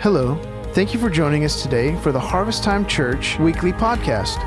[0.00, 0.36] Hello.
[0.74, 4.38] Thank you for joining us today for the Harvest Time Church weekly podcast.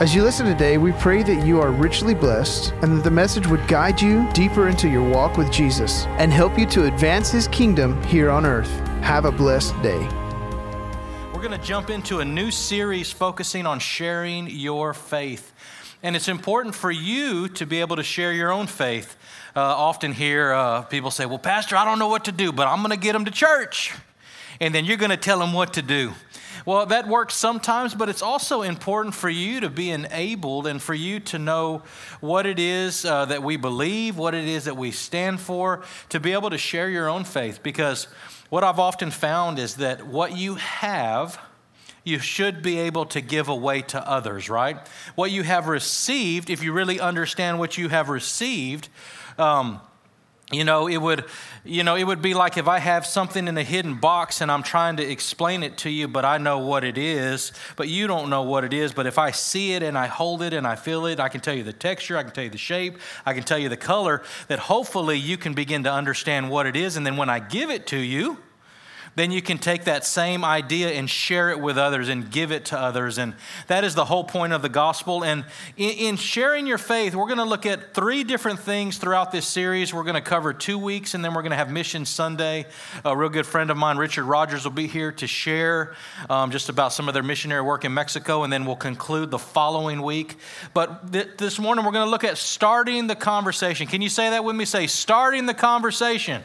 [0.00, 3.46] As you listen today, we pray that you are richly blessed and that the message
[3.46, 7.46] would guide you deeper into your walk with Jesus and help you to advance his
[7.48, 8.70] kingdom here on earth.
[9.02, 9.98] Have a blessed day.
[11.34, 15.52] We're going to jump into a new series focusing on sharing your faith.
[16.02, 19.14] And it's important for you to be able to share your own faith.
[19.54, 22.66] Uh, often hear uh, people say, Well, Pastor, I don't know what to do, but
[22.66, 23.92] I'm going to get them to church.
[24.60, 26.12] And then you're going to tell them what to do.
[26.64, 30.94] Well, that works sometimes, but it's also important for you to be enabled and for
[30.94, 31.82] you to know
[32.20, 36.18] what it is uh, that we believe, what it is that we stand for, to
[36.18, 37.62] be able to share your own faith.
[37.62, 38.08] Because
[38.50, 41.38] what I've often found is that what you have,
[42.02, 44.76] you should be able to give away to others, right?
[45.14, 48.88] What you have received, if you really understand what you have received,
[49.38, 49.80] um,
[50.52, 51.24] you know it would
[51.64, 54.50] you know it would be like if i have something in a hidden box and
[54.50, 57.52] i'm trying to explain it to you but i know what it is.
[57.74, 58.92] But you don't know what it is.
[58.92, 61.40] But if i see it and i hold it and i feel it i can
[61.40, 63.76] tell you the texture i can tell you the shape i can tell you the
[63.76, 66.96] color that hopefully you can begin to understand what it is.
[66.96, 68.38] And then when i give it to you
[69.16, 72.66] then you can take that same idea and share it with others and give it
[72.66, 73.16] to others.
[73.16, 73.34] And
[73.66, 75.24] that is the whole point of the gospel.
[75.24, 75.44] And
[75.78, 79.46] in, in sharing your faith, we're going to look at three different things throughout this
[79.46, 79.92] series.
[79.92, 82.66] We're going to cover two weeks, and then we're going to have Mission Sunday.
[83.06, 85.94] A real good friend of mine, Richard Rogers, will be here to share
[86.28, 89.38] um, just about some of their missionary work in Mexico, and then we'll conclude the
[89.38, 90.36] following week.
[90.74, 93.86] But th- this morning, we're going to look at starting the conversation.
[93.86, 94.66] Can you say that with me?
[94.66, 96.42] Say, starting the conversation.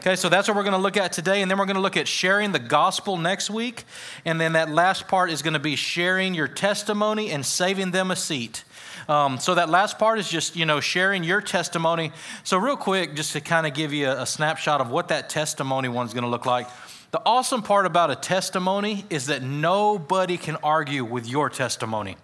[0.00, 1.42] Okay, so that's what we're going to look at today.
[1.42, 3.84] And then we're going to look at sharing the gospel next week.
[4.24, 8.10] And then that last part is going to be sharing your testimony and saving them
[8.10, 8.64] a seat.
[9.10, 12.12] Um, so that last part is just, you know, sharing your testimony.
[12.44, 15.28] So, real quick, just to kind of give you a, a snapshot of what that
[15.28, 16.66] testimony one's going to look like.
[17.10, 22.16] The awesome part about a testimony is that nobody can argue with your testimony.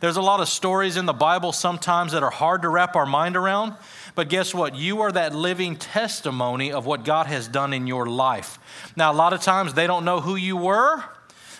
[0.00, 3.06] There's a lot of stories in the Bible sometimes that are hard to wrap our
[3.06, 3.74] mind around.
[4.14, 4.74] But guess what?
[4.74, 8.58] You are that living testimony of what God has done in your life.
[8.96, 11.04] Now, a lot of times they don't know who you were,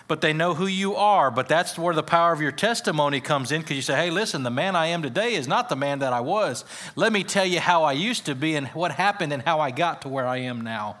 [0.07, 1.31] but they know who you are.
[1.31, 4.43] But that's where the power of your testimony comes in because you say, hey, listen,
[4.43, 6.65] the man I am today is not the man that I was.
[6.97, 9.71] Let me tell you how I used to be and what happened and how I
[9.71, 10.97] got to where I am now.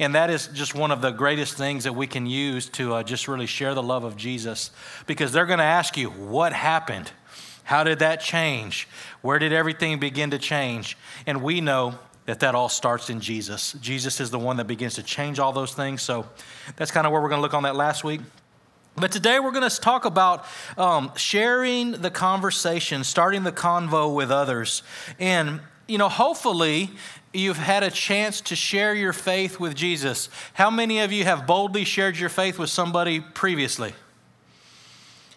[0.00, 3.02] And that is just one of the greatest things that we can use to uh,
[3.04, 4.72] just really share the love of Jesus
[5.06, 7.12] because they're going to ask you, what happened?
[7.68, 8.88] How did that change?
[9.20, 10.96] Where did everything begin to change?
[11.26, 13.74] And we know that that all starts in Jesus.
[13.74, 16.00] Jesus is the one that begins to change all those things.
[16.00, 16.26] So
[16.76, 18.22] that's kind of where we're going to look on that last week.
[18.96, 20.46] But today we're going to talk about
[20.78, 24.82] um, sharing the conversation, starting the convo with others.
[25.18, 26.88] And, you know, hopefully
[27.34, 30.30] you've had a chance to share your faith with Jesus.
[30.54, 33.92] How many of you have boldly shared your faith with somebody previously?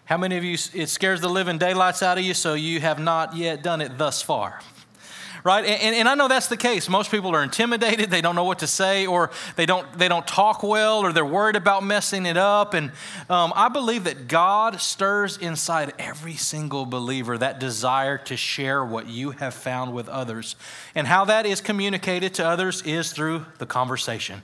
[0.04, 2.98] How many of you, it scares the living daylights out of you, so you have
[2.98, 4.60] not yet done it thus far?
[5.44, 5.64] right?
[5.64, 6.88] And, and, i know that's the case.
[6.88, 8.10] Most people are intimidated.
[8.10, 11.24] They don't know what to say or they don't they don't talk well or they're
[11.24, 12.74] worried about messing it up.
[12.74, 12.92] And
[13.28, 19.08] um, i believe that god stirs inside every single believer that desire to share what
[19.08, 20.56] you have found with others.
[20.94, 24.42] And how that is communicated to others is through the conversation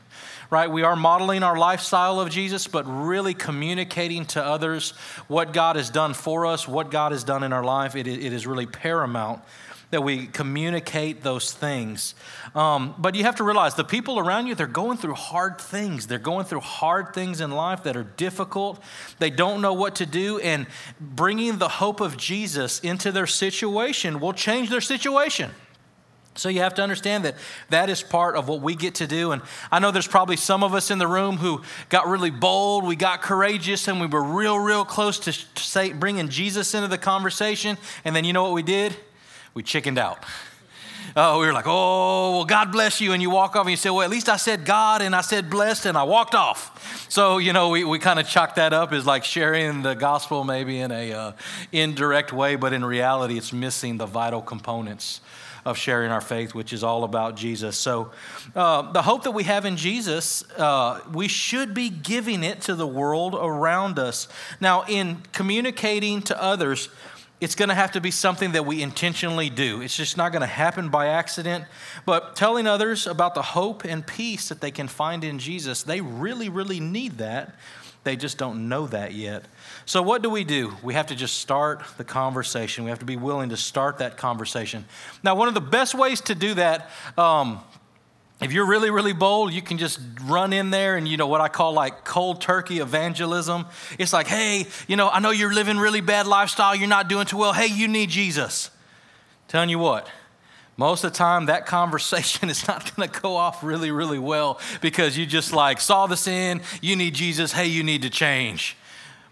[0.50, 0.70] right?
[0.70, 4.92] We are modeling our lifestyle of Jesus, but really communicating to others
[5.28, 7.96] what God has done for us, what God has done in our life.
[7.96, 9.42] it, it is really paramount
[9.90, 12.14] that we communicate those things.
[12.54, 16.06] Um, but you have to realize the people around you, they're going through hard things.
[16.06, 18.82] They're going through hard things in life that are difficult.
[19.18, 20.38] They don't know what to do.
[20.40, 20.66] And
[21.00, 25.50] bringing the hope of Jesus into their situation will change their situation.
[26.38, 27.34] So you have to understand that
[27.70, 29.32] that is part of what we get to do.
[29.32, 32.84] And I know there's probably some of us in the room who got really bold,
[32.84, 36.98] we got courageous, and we were real, real close to say, bringing Jesus into the
[36.98, 37.76] conversation.
[38.04, 38.94] And then you know what we did?
[39.52, 40.24] We chickened out.
[41.16, 43.12] Oh, we were like, oh, well, God bless you.
[43.12, 45.22] And you walk off and you say, well, at least I said God and I
[45.22, 47.08] said blessed and I walked off.
[47.10, 50.44] So, you know, we, we kind of chalk that up as like sharing the gospel
[50.44, 51.32] maybe in a uh,
[51.72, 55.20] indirect way, but in reality, it's missing the vital components
[55.64, 57.76] of sharing our faith, which is all about Jesus.
[57.76, 58.10] So,
[58.54, 62.74] uh, the hope that we have in Jesus, uh, we should be giving it to
[62.74, 64.28] the world around us.
[64.60, 66.88] Now, in communicating to others,
[67.40, 69.80] it's going to have to be something that we intentionally do.
[69.80, 71.66] It's just not going to happen by accident.
[72.04, 76.00] But telling others about the hope and peace that they can find in Jesus, they
[76.00, 77.54] really, really need that.
[78.04, 79.44] They just don't know that yet.
[79.88, 80.76] So, what do we do?
[80.82, 82.84] We have to just start the conversation.
[82.84, 84.84] We have to be willing to start that conversation.
[85.22, 87.60] Now, one of the best ways to do that um,
[88.42, 91.40] if you're really, really bold, you can just run in there and, you know, what
[91.40, 93.64] I call like cold turkey evangelism.
[93.98, 97.24] It's like, hey, you know, I know you're living really bad lifestyle, you're not doing
[97.24, 97.54] too well.
[97.54, 98.70] Hey, you need Jesus.
[99.48, 100.06] Telling you what,
[100.76, 104.60] most of the time that conversation is not going to go off really, really well
[104.82, 108.76] because you just like saw the sin, you need Jesus, hey, you need to change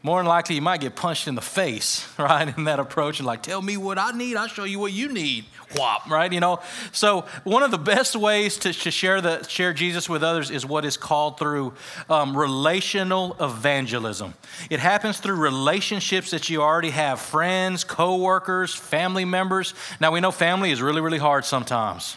[0.06, 2.56] more than likely you might get punched in the face, right?
[2.56, 5.08] In that approach, and like, tell me what I need, I'll show you what you
[5.08, 5.46] need.
[5.74, 6.32] Whop, right?
[6.32, 6.60] You know.
[6.92, 10.64] So one of the best ways to, to share the share Jesus with others is
[10.64, 11.74] what is called through
[12.08, 14.34] um, relational evangelism.
[14.70, 19.74] It happens through relationships that you already have, friends, coworkers, family members.
[20.00, 22.16] Now we know family is really, really hard sometimes.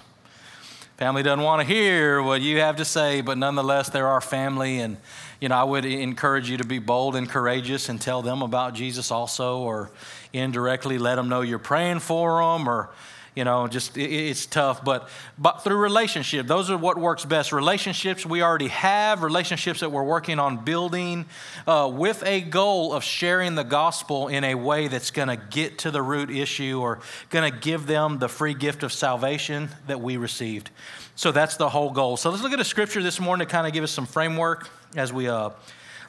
[0.98, 4.80] Family doesn't want to hear what you have to say, but nonetheless, they're our family
[4.80, 4.98] and
[5.40, 8.74] you know, I would encourage you to be bold and courageous and tell them about
[8.74, 9.90] Jesus also, or
[10.34, 12.90] indirectly let them know you're praying for them, or,
[13.36, 14.84] you know, just it's tough.
[14.84, 15.08] But,
[15.38, 17.54] but through relationship, those are what works best.
[17.54, 21.26] Relationships we already have, relationships that we're working on building
[21.66, 25.78] uh, with a goal of sharing the gospel in a way that's going to get
[25.80, 27.00] to the root issue or
[27.30, 30.70] going to give them the free gift of salvation that we received.
[31.16, 32.18] So that's the whole goal.
[32.18, 34.70] So let's look at a scripture this morning to kind of give us some framework
[34.96, 35.52] as we uh,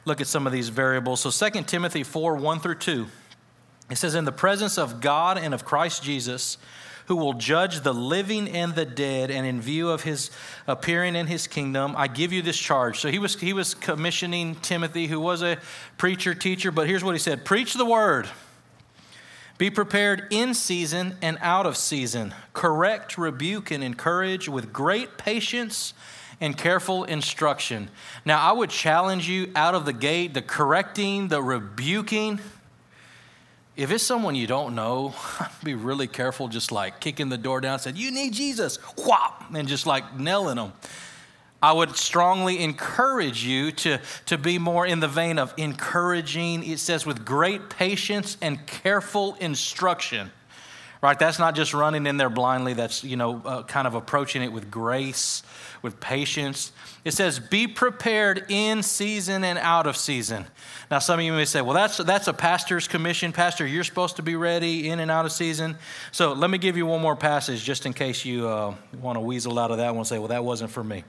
[0.05, 1.21] look at some of these variables.
[1.21, 3.07] So 2 Timothy 4 1 through 2.
[3.89, 6.57] It says, In the presence of God and of Christ Jesus,
[7.07, 10.31] who will judge the living and the dead, and in view of his
[10.65, 12.99] appearing in his kingdom, I give you this charge.
[12.99, 15.57] So he was, he was commissioning Timothy, who was a
[15.97, 18.29] preacher, teacher, but here's what he said Preach the word.
[19.57, 22.33] Be prepared in season and out of season.
[22.53, 25.93] Correct, rebuke, and encourage with great patience
[26.41, 27.89] and careful instruction.
[28.25, 32.39] Now, I would challenge you out of the gate the correcting, the rebuking.
[33.77, 35.13] If it's someone you don't know,
[35.63, 39.53] be really careful, just like kicking the door down, and said, You need Jesus, whop,
[39.53, 40.73] and just like nailing them.
[41.63, 46.63] I would strongly encourage you to, to be more in the vein of encouraging.
[46.63, 50.31] It says, with great patience and careful instruction.
[51.01, 51.17] Right?
[51.17, 52.73] That's not just running in there blindly.
[52.73, 55.41] That's, you know, uh, kind of approaching it with grace,
[55.81, 56.71] with patience.
[57.03, 60.45] It says, be prepared in season and out of season.
[60.91, 63.31] Now, some of you may say, well, that's, that's a pastor's commission.
[63.31, 65.75] Pastor, you're supposed to be ready in and out of season.
[66.11, 69.21] So let me give you one more passage just in case you uh, want to
[69.21, 71.03] weasel out of that one and say, well, that wasn't for me.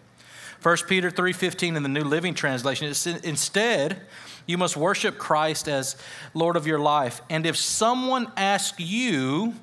[0.62, 4.00] 1 Peter 3:15 in the New Living Translation it says instead
[4.46, 5.96] you must worship Christ as
[6.34, 7.20] Lord of your life.
[7.30, 9.54] And if someone asks you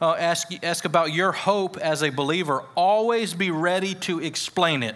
[0.00, 4.94] uh, ask, ask about your hope as a believer always be ready to explain it.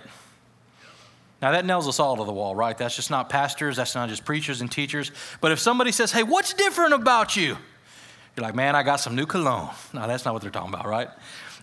[1.41, 2.77] Now that nails us all to the wall right?
[2.77, 5.13] That's just not pastors that's not just preachers and teachers.
[5.43, 7.59] But if somebody says hey what's different about you?
[8.37, 9.69] You're like man i got some new cologne.
[9.93, 11.11] No that's not what they're talking about right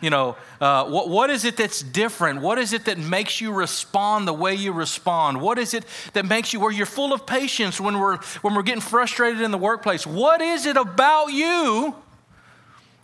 [0.01, 2.41] you know, uh, what, what is it that's different?
[2.41, 5.41] What is it that makes you respond the way you respond?
[5.41, 8.63] What is it that makes you where you're full of patience when we're, when we're
[8.63, 10.05] getting frustrated in the workplace?
[10.05, 11.95] What is it about you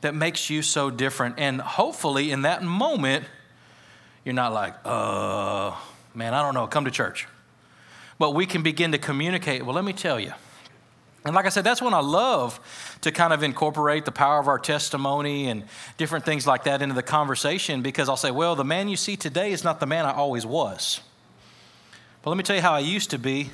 [0.02, 1.36] that makes you so different?
[1.40, 3.26] And hopefully, in that moment,
[4.24, 5.76] you're not like, uh,
[6.14, 7.28] man, I don't know, come to church.
[8.20, 9.66] But we can begin to communicate.
[9.66, 10.34] Well, let me tell you.
[11.26, 12.60] And like I said, that's when I love
[13.02, 15.64] to kind of incorporate the power of our testimony and
[15.98, 19.16] different things like that into the conversation because I'll say, well, the man you see
[19.16, 21.00] today is not the man I always was.
[22.22, 23.52] But let me tell you how I used to be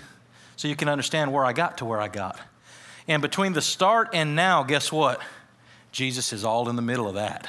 [0.55, 2.39] so you can understand where I got to where I got.
[3.07, 5.21] And between the start and now, guess what?
[5.91, 7.47] Jesus is all in the middle of that.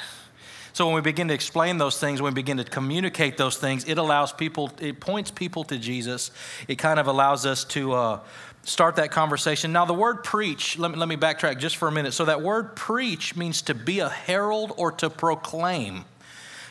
[0.72, 3.84] So when we begin to explain those things, when we begin to communicate those things,
[3.86, 6.30] it allows people, it points people to Jesus.
[6.68, 7.92] It kind of allows us to.
[7.94, 8.20] Uh,
[8.64, 9.72] start that conversation.
[9.72, 12.12] Now, the word preach, let me, let me backtrack just for a minute.
[12.12, 16.04] So, that word preach means to be a herald or to proclaim.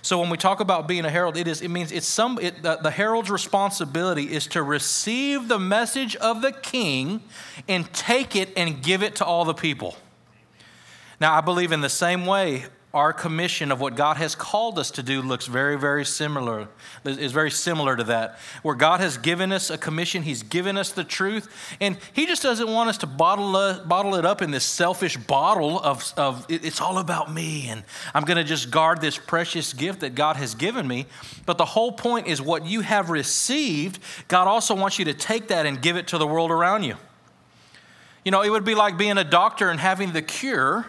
[0.01, 2.63] So, when we talk about being a herald, it, is, it means it's some, it,
[2.63, 7.21] the, the herald's responsibility is to receive the message of the king
[7.67, 9.97] and take it and give it to all the people.
[11.19, 14.89] Now, I believe in the same way, our commission of what God has called us
[14.91, 16.67] to do looks very, very similar,
[17.05, 18.39] is very similar to that.
[18.63, 21.47] Where God has given us a commission, He's given us the truth,
[21.79, 23.51] and He just doesn't want us to bottle,
[23.85, 27.83] bottle it up in this selfish bottle of, of it's all about me, and
[28.15, 31.05] I'm going to just guard this precious gift that God has given me.
[31.45, 35.49] But the whole point is what you have received, God also wants you to take
[35.49, 36.95] that and give it to the world around you.
[38.25, 40.87] You know, it would be like being a doctor and having the cure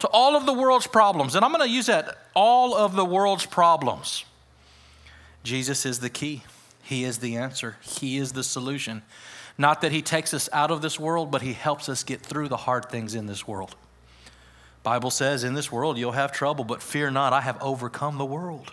[0.00, 1.34] to all of the world's problems.
[1.34, 4.24] And I'm going to use that all of the world's problems.
[5.42, 6.42] Jesus is the key.
[6.82, 7.76] He is the answer.
[7.80, 9.02] He is the solution.
[9.56, 12.48] Not that he takes us out of this world, but he helps us get through
[12.48, 13.76] the hard things in this world.
[14.82, 18.24] Bible says in this world you'll have trouble, but fear not, I have overcome the
[18.24, 18.72] world.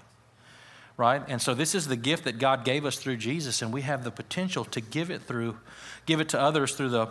[0.98, 1.22] right?
[1.28, 4.04] And so this is the gift that God gave us through Jesus, and we have
[4.04, 5.58] the potential to give it through,
[6.06, 7.08] give it to others through the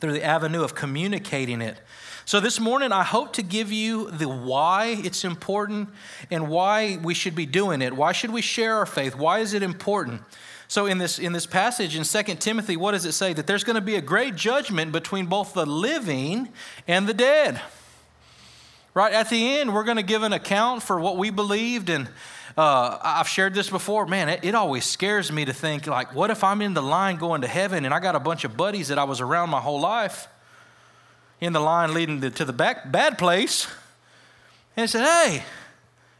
[0.00, 1.78] through the avenue of communicating it.
[2.26, 5.90] So this morning, I hope to give you the why it's important
[6.30, 7.92] and why we should be doing it.
[7.92, 9.14] Why should we share our faith?
[9.14, 10.22] Why is it important?
[10.66, 13.34] So in this in this passage in 2 Timothy, what does it say?
[13.34, 16.48] That there's going to be a great judgment between both the living
[16.88, 17.60] and the dead.
[18.94, 22.08] Right at the end, we're going to give an account for what we believed and
[22.56, 24.06] uh, I've shared this before.
[24.06, 27.16] Man, it, it, always scares me to think, like, what if I'm in the line
[27.16, 29.60] going to heaven and I got a bunch of buddies that I was around my
[29.60, 30.28] whole life
[31.44, 33.66] in the line leading to, the back, bad place?
[34.76, 35.42] And said, hey,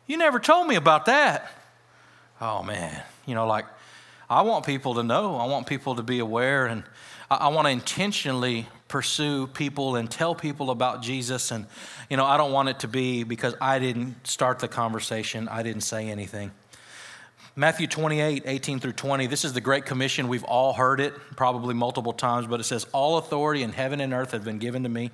[0.07, 1.51] you never told me about that.
[2.41, 3.03] Oh, man.
[3.27, 3.67] You know, like,
[4.29, 6.85] I want people to know, I want people to be aware, and
[7.31, 11.51] I, I want to intentionally pursue people and tell people about Jesus.
[11.51, 11.67] And,
[12.09, 15.63] you know, I don't want it to be because I didn't start the conversation, I
[15.63, 16.53] didn't say anything.
[17.57, 20.27] Matthew 28, 18 through 20, this is the Great Commission.
[20.27, 24.13] We've all heard it probably multiple times, but it says, All authority in heaven and
[24.13, 25.13] earth have been given to me.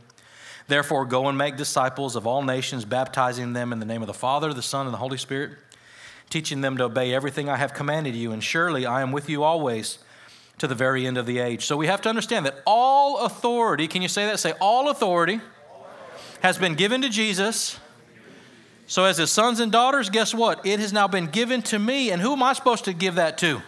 [0.67, 4.15] Therefore, go and make disciples of all nations, baptizing them in the name of the
[4.15, 5.51] Father, the Son, and the Holy Spirit,
[6.31, 8.33] teaching them to obey everything I have commanded you.
[8.33, 9.99] And surely I am with you always
[10.57, 11.67] to the very end of the age.
[11.67, 14.41] So we have to understand that all authority, can you say that?
[14.41, 15.43] Say, all authority
[16.43, 17.79] has been given to Jesus.
[18.91, 20.67] So, as his sons and daughters, guess what?
[20.67, 22.11] It has now been given to me.
[22.11, 23.63] And who am I supposed to give that to?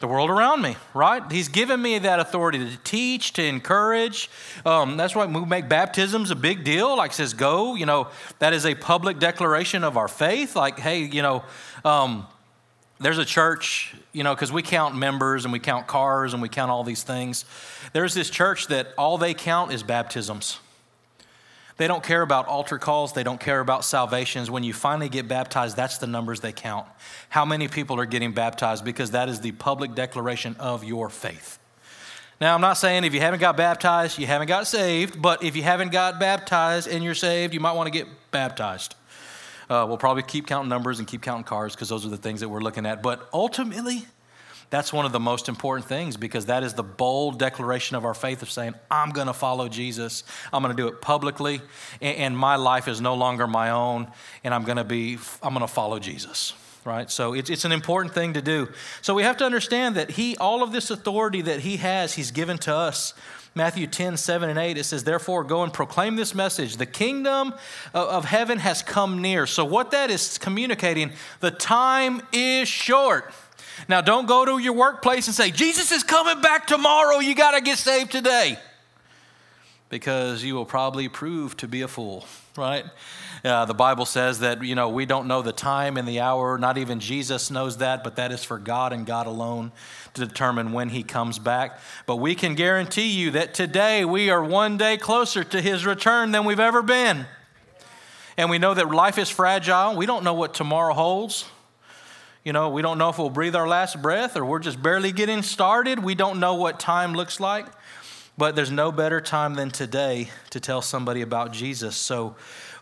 [0.00, 1.22] The world around me, right?
[1.32, 4.28] He's given me that authority to teach, to encourage.
[4.66, 6.94] Um, that's why we make baptisms a big deal.
[6.98, 7.74] Like says, go.
[7.74, 8.08] You know,
[8.40, 10.54] that is a public declaration of our faith.
[10.54, 11.42] Like, hey, you know,
[11.82, 12.26] um,
[13.00, 16.50] there's a church, you know, because we count members and we count cars and we
[16.50, 17.46] count all these things.
[17.94, 20.58] There's this church that all they count is baptisms.
[21.82, 24.48] They don't care about altar calls, they don't care about salvations.
[24.48, 26.86] When you finally get baptized, that's the numbers they count.
[27.28, 28.84] How many people are getting baptized?
[28.84, 31.58] Because that is the public declaration of your faith.
[32.40, 35.56] Now, I'm not saying if you haven't got baptized, you haven't got saved, but if
[35.56, 38.94] you haven't got baptized and you're saved, you might want to get baptized.
[39.68, 42.38] Uh, we'll probably keep counting numbers and keep counting cars because those are the things
[42.38, 43.02] that we're looking at.
[43.02, 44.04] But ultimately,
[44.72, 48.14] that's one of the most important things because that is the bold declaration of our
[48.14, 50.24] faith of saying, I'm going to follow Jesus.
[50.50, 51.60] I'm going to do it publicly,
[52.00, 54.10] and, my life is no longer my own,
[54.42, 57.12] and I'm going to be, I'm going to follow Jesus right?
[57.12, 58.68] So it's, it's an important thing to do.
[59.02, 62.32] So we have to understand that he, all of this authority that he has, he's
[62.32, 63.14] given to us.
[63.54, 66.78] Matthew 10, 7 and 8, it says, Therefore, go and proclaim this message.
[66.78, 67.54] The kingdom
[67.94, 69.46] of heaven has come near.
[69.46, 73.32] So, what that is communicating, the time is short.
[73.88, 77.18] Now, don't go to your workplace and say, Jesus is coming back tomorrow.
[77.18, 78.58] You got to get saved today.
[79.88, 82.26] Because you will probably prove to be a fool,
[82.56, 82.84] right?
[83.44, 86.56] Uh, the Bible says that, you know, we don't know the time and the hour.
[86.58, 89.72] Not even Jesus knows that, but that is for God and God alone
[90.14, 91.78] to determine when he comes back.
[92.06, 96.30] But we can guarantee you that today we are one day closer to his return
[96.30, 97.26] than we've ever been.
[98.36, 99.96] And we know that life is fragile.
[99.96, 101.44] We don't know what tomorrow holds.
[102.44, 105.12] You know, we don't know if we'll breathe our last breath or we're just barely
[105.12, 106.00] getting started.
[106.00, 107.66] We don't know what time looks like.
[108.36, 111.94] But there's no better time than today to tell somebody about Jesus.
[111.94, 112.34] So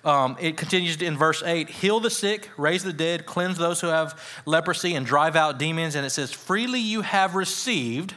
[0.05, 3.89] um, it continues in verse 8 heal the sick, raise the dead, cleanse those who
[3.89, 5.95] have leprosy, and drive out demons.
[5.95, 8.15] And it says, freely you have received,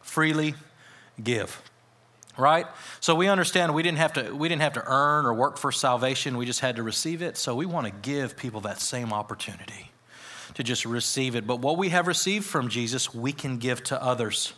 [0.00, 0.54] freely
[1.22, 1.60] give.
[2.36, 2.66] Right?
[2.98, 5.70] So we understand we didn't have to we didn't have to earn or work for
[5.70, 6.36] salvation.
[6.36, 7.36] We just had to receive it.
[7.36, 9.92] So we want to give people that same opportunity
[10.54, 11.46] to just receive it.
[11.46, 14.54] But what we have received from Jesus, we can give to others.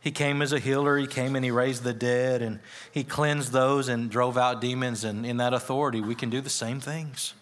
[0.00, 0.96] He came as a healer.
[0.98, 2.60] He came and he raised the dead and
[2.92, 5.04] he cleansed those and drove out demons.
[5.04, 7.34] And in that authority, we can do the same things.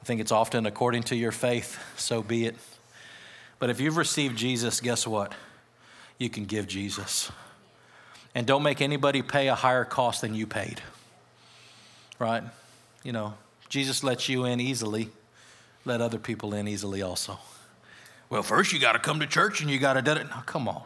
[0.00, 2.56] I think it's often according to your faith, so be it.
[3.58, 5.34] But if you've received Jesus, guess what?
[6.18, 7.30] You can give Jesus.
[8.34, 10.80] And don't make anybody pay a higher cost than you paid.
[12.18, 12.42] Right?
[13.02, 13.34] You know,
[13.68, 15.10] Jesus lets you in easily,
[15.84, 17.38] let other people in easily also.
[18.28, 20.28] Well, first you got to come to church and you got to do it.
[20.28, 20.82] Now, come on.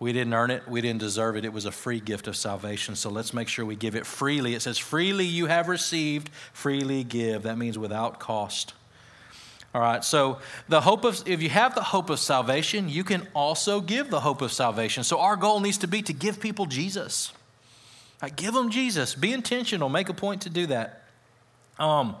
[0.00, 0.68] We didn't earn it.
[0.68, 1.44] We didn't deserve it.
[1.44, 2.94] It was a free gift of salvation.
[2.94, 4.54] So let's make sure we give it freely.
[4.54, 7.42] It says, freely you have received, freely give.
[7.42, 8.74] That means without cost.
[9.74, 13.28] All right, so the hope of, if you have the hope of salvation, you can
[13.34, 15.04] also give the hope of salvation.
[15.04, 17.32] So our goal needs to be to give people Jesus.
[18.22, 19.14] Right, give them Jesus.
[19.14, 19.88] Be intentional.
[19.88, 21.04] Make a point to do that.
[21.78, 22.16] Um,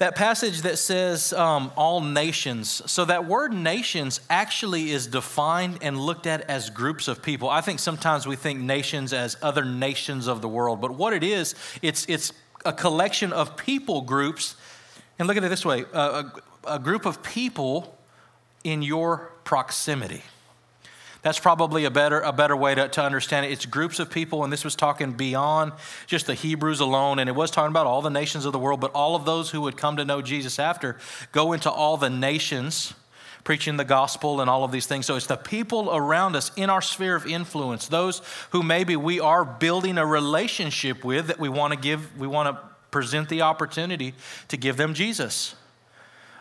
[0.00, 2.80] that passage that says um, all nations.
[2.90, 7.50] So, that word nations actually is defined and looked at as groups of people.
[7.50, 11.22] I think sometimes we think nations as other nations of the world, but what it
[11.22, 12.32] is, it's, it's
[12.64, 14.56] a collection of people groups
[15.18, 16.32] And look at it this way a, a,
[16.66, 17.98] a group of people
[18.64, 20.22] in your proximity.
[21.22, 23.52] That's probably a better, a better way to, to understand it.
[23.52, 25.72] It's groups of people, and this was talking beyond
[26.06, 28.80] just the Hebrews alone, and it was talking about all the nations of the world,
[28.80, 30.98] but all of those who would come to know Jesus after
[31.32, 32.94] go into all the nations
[33.44, 35.06] preaching the gospel and all of these things.
[35.06, 39.20] So it's the people around us in our sphere of influence, those who maybe we
[39.20, 43.42] are building a relationship with that we want to give, we want to present the
[43.42, 44.14] opportunity
[44.48, 45.54] to give them Jesus.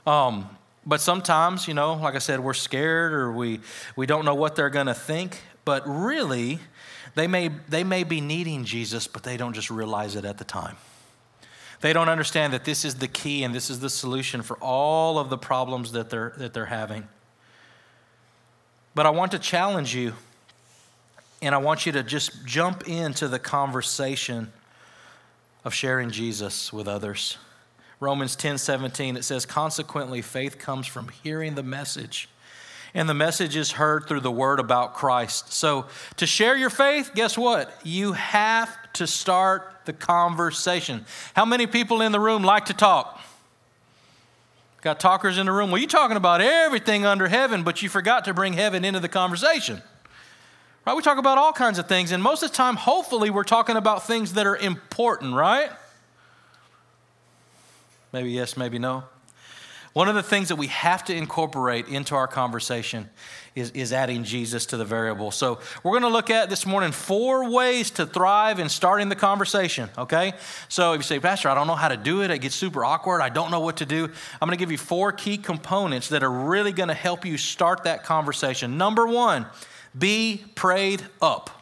[0.05, 0.49] Um,
[0.85, 3.59] but sometimes, you know, like I said, we're scared or we,
[3.95, 5.41] we don't know what they're going to think.
[5.65, 6.59] But really,
[7.15, 10.43] they may, they may be needing Jesus, but they don't just realize it at the
[10.43, 10.77] time.
[11.81, 15.17] They don't understand that this is the key and this is the solution for all
[15.17, 17.07] of the problems that they're, that they're having.
[18.95, 20.13] But I want to challenge you,
[21.41, 24.51] and I want you to just jump into the conversation
[25.63, 27.37] of sharing Jesus with others.
[27.99, 32.29] Romans 10 17, it says, Consequently, faith comes from hearing the message.
[32.93, 35.53] And the message is heard through the word about Christ.
[35.53, 35.85] So,
[36.17, 37.71] to share your faith, guess what?
[37.83, 41.05] You have to start the conversation.
[41.35, 43.21] How many people in the room like to talk?
[44.81, 45.71] Got talkers in the room.
[45.71, 49.09] Well, you're talking about everything under heaven, but you forgot to bring heaven into the
[49.09, 49.81] conversation.
[50.87, 50.95] Right?
[50.95, 53.75] We talk about all kinds of things, and most of the time, hopefully, we're talking
[53.75, 55.69] about things that are important, right?
[58.11, 59.03] Maybe yes, maybe no.
[59.93, 63.09] One of the things that we have to incorporate into our conversation
[63.55, 65.31] is, is adding Jesus to the variable.
[65.31, 69.15] So, we're going to look at this morning four ways to thrive in starting the
[69.15, 70.33] conversation, okay?
[70.67, 72.85] So, if you say, Pastor, I don't know how to do it, it gets super
[72.85, 76.09] awkward, I don't know what to do, I'm going to give you four key components
[76.09, 78.77] that are really going to help you start that conversation.
[78.77, 79.47] Number one,
[79.97, 81.58] be prayed up.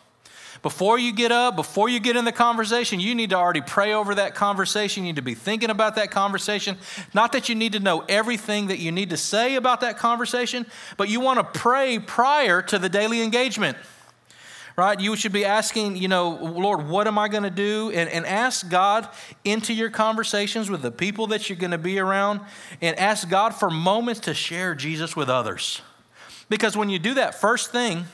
[0.61, 3.93] Before you get up, before you get in the conversation, you need to already pray
[3.93, 5.03] over that conversation.
[5.03, 6.77] You need to be thinking about that conversation.
[7.13, 10.65] Not that you need to know everything that you need to say about that conversation,
[10.97, 13.77] but you want to pray prior to the daily engagement.
[14.75, 14.99] Right?
[14.99, 17.91] You should be asking, you know, Lord, what am I going to do?
[17.95, 19.09] And, and ask God
[19.43, 22.41] into your conversations with the people that you're going to be around
[22.79, 25.81] and ask God for moments to share Jesus with others.
[26.47, 28.05] Because when you do that first thing,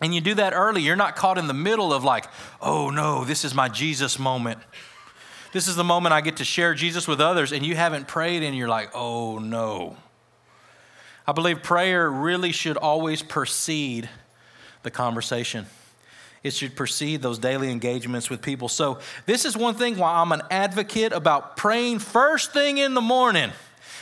[0.00, 2.26] and you do that early, you're not caught in the middle of like,
[2.60, 4.58] oh no, this is my Jesus moment.
[5.52, 8.42] This is the moment I get to share Jesus with others, and you haven't prayed,
[8.42, 9.96] and you're like, oh no.
[11.26, 14.08] I believe prayer really should always precede
[14.82, 15.66] the conversation.
[16.42, 18.68] It should precede those daily engagements with people.
[18.68, 23.02] So, this is one thing why I'm an advocate about praying first thing in the
[23.02, 23.52] morning.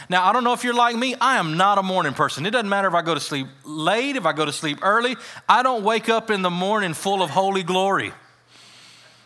[0.09, 2.47] Now, I don't know if you're like me, I am not a morning person.
[2.47, 5.17] It doesn't matter if I go to sleep late, if I go to sleep early,
[5.49, 8.13] I don't wake up in the morning full of holy glory.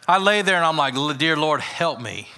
[0.09, 2.29] I lay there and I'm like, Dear Lord, help me.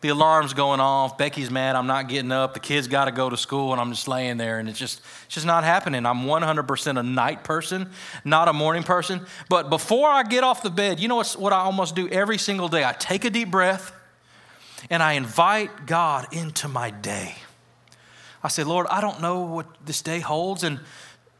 [0.00, 1.18] The alarm's going off.
[1.18, 1.76] Becky's mad.
[1.76, 2.54] I'm not getting up.
[2.54, 5.02] The kids got to go to school, and I'm just laying there, and it's just,
[5.26, 6.06] it's just not happening.
[6.06, 7.90] I'm 100% a night person,
[8.24, 9.26] not a morning person.
[9.50, 12.38] But before I get off the bed, you know what's, what I almost do every
[12.38, 12.82] single day?
[12.82, 13.92] I take a deep breath,
[14.88, 17.34] and I invite God into my day.
[18.42, 20.64] I say, Lord, I don't know what this day holds.
[20.64, 20.80] And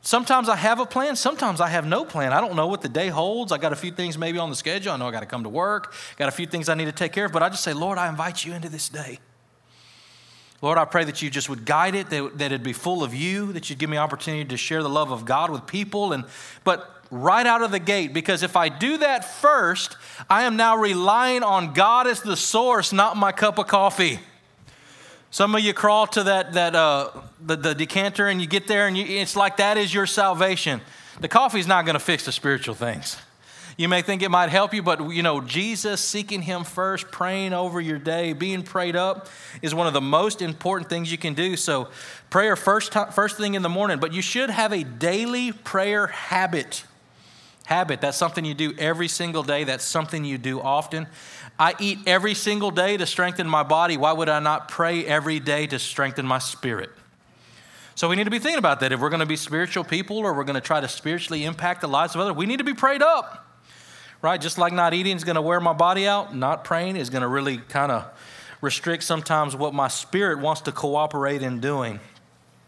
[0.02, 2.32] sometimes I have a plan, sometimes I have no plan.
[2.32, 3.52] I don't know what the day holds.
[3.52, 4.92] I got a few things maybe on the schedule.
[4.92, 6.92] I know I got to come to work, got a few things I need to
[6.92, 7.32] take care of.
[7.32, 9.18] But I just say, Lord, I invite you into this day.
[10.62, 13.14] Lord, I pray that you just would guide it, that, that it'd be full of
[13.14, 16.12] you, that you'd give me opportunity to share the love of God with people.
[16.12, 16.24] And
[16.64, 19.96] but right out of the gate, because if I do that first,
[20.28, 24.20] I am now relying on God as the source, not my cup of coffee.
[25.30, 28.88] Some of you crawl to that, that uh, the, the decanter and you get there
[28.88, 30.80] and you, it's like that is your salvation.
[31.20, 33.16] The coffee's not going to fix the spiritual things.
[33.76, 37.52] You may think it might help you, but you know, Jesus seeking Him first, praying
[37.52, 39.28] over your day, being prayed up
[39.62, 41.56] is one of the most important things you can do.
[41.56, 41.88] So,
[42.28, 46.08] prayer first, time, first thing in the morning, but you should have a daily prayer
[46.08, 46.84] habit.
[47.64, 51.06] Habit, that's something you do every single day, that's something you do often.
[51.60, 53.98] I eat every single day to strengthen my body.
[53.98, 56.88] Why would I not pray every day to strengthen my spirit?
[57.94, 58.92] So we need to be thinking about that.
[58.92, 61.82] If we're going to be spiritual people or we're going to try to spiritually impact
[61.82, 63.46] the lives of others, we need to be prayed up.
[64.22, 64.40] Right?
[64.40, 67.22] Just like not eating is going to wear my body out, not praying is going
[67.22, 68.06] to really kind of
[68.62, 72.00] restrict sometimes what my spirit wants to cooperate in doing.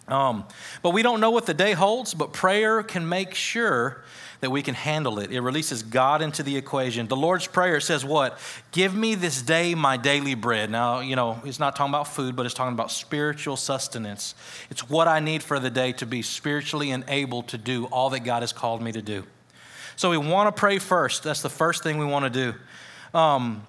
[0.06, 0.44] Um,
[0.82, 4.04] but we don't know what the day holds, but prayer can make sure
[4.42, 5.30] that we can handle it.
[5.30, 7.06] It releases God into the equation.
[7.06, 8.36] The Lord's Prayer says, What?
[8.72, 10.68] Give me this day my daily bread.
[10.68, 14.34] Now, you know, it's not talking about food, but it's talking about spiritual sustenance.
[14.68, 18.24] It's what I need for the day to be spiritually enabled to do all that
[18.24, 19.22] God has called me to do.
[19.94, 21.22] So we want to pray first.
[21.22, 23.16] That's the first thing we want to do.
[23.16, 23.64] Um,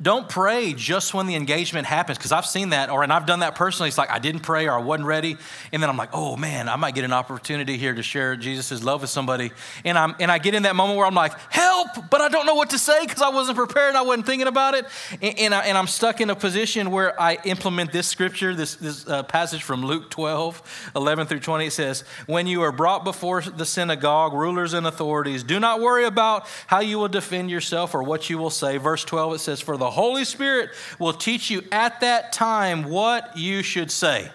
[0.00, 3.40] don't pray just when the engagement happens because I've seen that, or and I've done
[3.40, 3.88] that personally.
[3.88, 5.36] It's like I didn't pray or I wasn't ready,
[5.72, 8.82] and then I'm like, oh man, I might get an opportunity here to share Jesus'
[8.82, 9.50] love with somebody,
[9.84, 11.67] and I'm and I get in that moment where I'm like, help,
[12.10, 14.74] but I don't know what to say because I wasn't prepared, I wasn't thinking about
[14.74, 14.86] it,
[15.20, 19.06] and, and, I, am stuck in a position where I implement this scripture, this this
[19.08, 21.66] uh, passage from Luke 12, 11 through 20.
[21.66, 26.04] It says, when you are brought before the synagogue, rulers and authorities, do not worry
[26.04, 28.76] about how you will defend yourself or what you will say.
[28.76, 33.36] Verse 12 it says, for the Holy Spirit will teach you at that time what
[33.36, 34.30] you should say.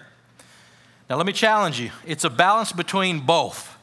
[1.08, 3.73] Now, let me challenge you it's a balance between both.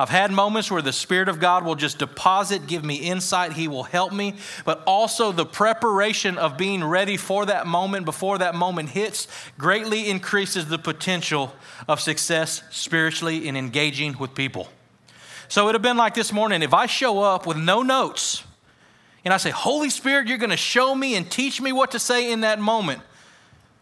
[0.00, 3.66] I've had moments where the Spirit of God will just deposit, give me insight, He
[3.66, 8.54] will help me, but also the preparation of being ready for that moment before that
[8.54, 9.26] moment hits
[9.58, 11.52] greatly increases the potential
[11.88, 14.68] of success spiritually in engaging with people.
[15.48, 18.44] So it would have been like this morning if I show up with no notes,
[19.24, 21.98] and I say, Holy Spirit, you're going to show me and teach me what to
[21.98, 23.02] say in that moment.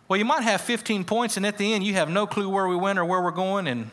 [0.08, 2.66] Well, you might have 15 points, and at the end, you have no clue where
[2.66, 3.90] we went or where we're going and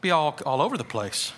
[0.00, 1.32] be all, all over the place.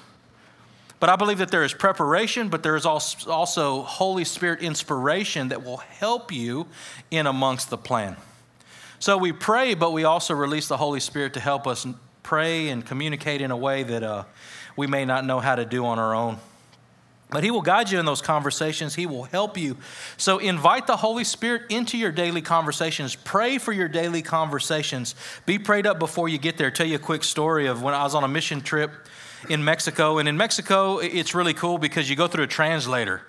[1.01, 5.64] But I believe that there is preparation, but there is also Holy Spirit inspiration that
[5.64, 6.68] will help you
[7.11, 8.16] in amongst the plan.
[9.01, 11.85] So we pray, but we also release the Holy Spirit to help us
[12.22, 14.25] pray and communicate in a way that uh,
[14.77, 16.38] we may not know how to do on our own.
[17.33, 18.95] But He will guide you in those conversations.
[18.95, 19.77] He will help you.
[20.16, 23.14] So invite the Holy Spirit into your daily conversations.
[23.14, 25.14] Pray for your daily conversations.
[25.47, 26.71] Be prayed up before you get there.
[26.71, 28.92] Tell you a quick story of when I was on a mission trip
[29.49, 30.18] in Mexico.
[30.18, 33.23] And in Mexico, it's really cool because you go through a translator.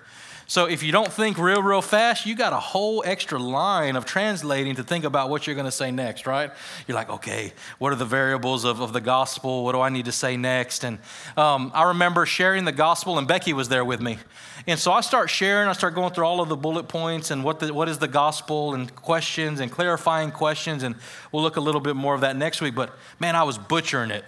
[0.46, 4.04] So if you don't think real, real fast, you got a whole extra line of
[4.04, 6.50] translating to think about what you're going to say next, right?
[6.86, 9.64] You're like, okay, what are the variables of, of the gospel?
[9.64, 10.84] What do I need to say next?
[10.84, 10.98] And
[11.36, 14.18] um, I remember sharing the gospel, and Becky was there with me.
[14.66, 17.42] And so I start sharing, I start going through all of the bullet points and
[17.42, 20.82] what, the, what is the gospel and questions and clarifying questions.
[20.82, 20.94] And
[21.32, 22.74] we'll look a little bit more of that next week.
[22.74, 24.24] But man, I was butchering it.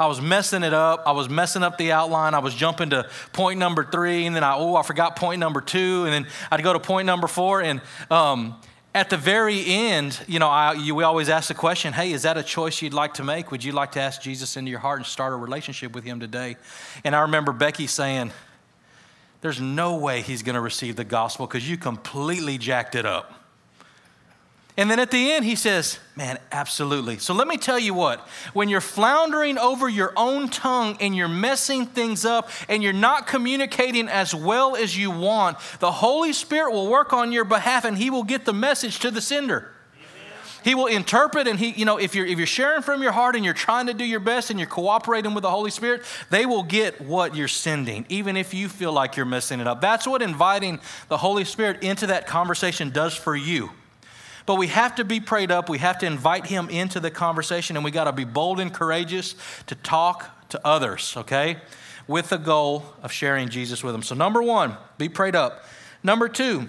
[0.00, 1.02] I was messing it up.
[1.04, 2.32] I was messing up the outline.
[2.32, 5.60] I was jumping to point number three, and then I, oh, I forgot point number
[5.60, 7.60] two, and then I'd go to point number four.
[7.60, 8.58] And um,
[8.94, 12.22] at the very end, you know, I, you, we always ask the question, hey, is
[12.22, 13.50] that a choice you'd like to make?
[13.50, 16.18] Would you like to ask Jesus into your heart and start a relationship with him
[16.18, 16.56] today?
[17.04, 18.32] And I remember Becky saying,
[19.42, 23.39] there's no way he's going to receive the gospel because you completely jacked it up.
[24.76, 27.18] And then at the end, he says, Man, absolutely.
[27.18, 28.20] So let me tell you what,
[28.52, 33.26] when you're floundering over your own tongue and you're messing things up and you're not
[33.26, 37.96] communicating as well as you want, the Holy Spirit will work on your behalf and
[37.96, 39.70] he will get the message to the sender.
[40.62, 43.34] He will interpret, and he, you know, if you're if you're sharing from your heart
[43.34, 46.44] and you're trying to do your best and you're cooperating with the Holy Spirit, they
[46.44, 49.80] will get what you're sending, even if you feel like you're messing it up.
[49.80, 53.70] That's what inviting the Holy Spirit into that conversation does for you.
[54.46, 55.68] But we have to be prayed up.
[55.68, 58.72] We have to invite him into the conversation, and we got to be bold and
[58.72, 59.34] courageous
[59.66, 61.58] to talk to others, okay?
[62.06, 64.02] With the goal of sharing Jesus with them.
[64.02, 65.64] So, number one, be prayed up.
[66.02, 66.68] Number two,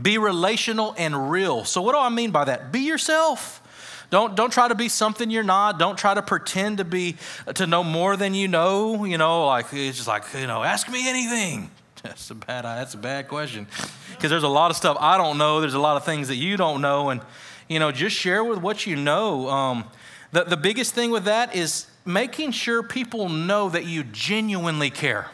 [0.00, 1.64] be relational and real.
[1.64, 2.72] So, what do I mean by that?
[2.72, 3.62] Be yourself.
[4.10, 5.78] Don't, don't try to be something you're not.
[5.78, 7.16] Don't try to pretend to be
[7.54, 9.04] to know more than you know.
[9.04, 11.70] You know, like it's just like, you know, ask me anything.
[12.02, 13.66] That's a bad that's a bad question.
[14.12, 15.60] Because there's a lot of stuff I don't know.
[15.60, 17.10] There's a lot of things that you don't know.
[17.10, 17.20] And,
[17.68, 19.48] you know, just share with what you know.
[19.50, 19.84] Um,
[20.32, 25.28] the, the biggest thing with that is making sure people know that you genuinely care.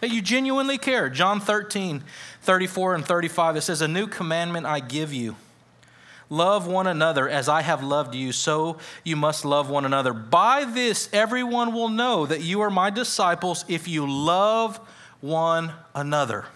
[0.00, 1.10] That you genuinely care.
[1.10, 2.02] John 13,
[2.40, 5.36] 34 and 35, it says, A new commandment I give you.
[6.28, 10.12] Love one another as I have loved you, so you must love one another.
[10.12, 14.80] By this, everyone will know that you are my disciples if you love
[15.20, 16.46] one another.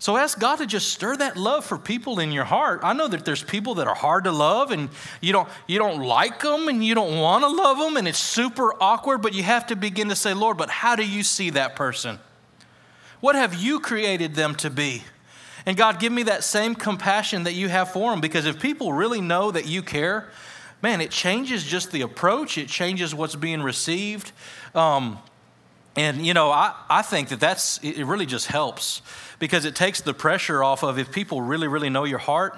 [0.00, 2.80] So ask God to just stir that love for people in your heart.
[2.84, 4.90] I know that there's people that are hard to love and
[5.20, 8.18] you don't you don't like them and you don't want to love them and it's
[8.18, 11.50] super awkward, but you have to begin to say, "Lord, but how do you see
[11.50, 12.20] that person?
[13.20, 15.02] What have you created them to be?"
[15.66, 18.92] And God, give me that same compassion that you have for them because if people
[18.92, 20.28] really know that you care,
[20.80, 24.30] man, it changes just the approach, it changes what's being received.
[24.76, 25.18] Um,
[25.98, 29.02] and, you know, I, I think that that's, it really just helps
[29.40, 32.56] because it takes the pressure off of if people really, really know your heart.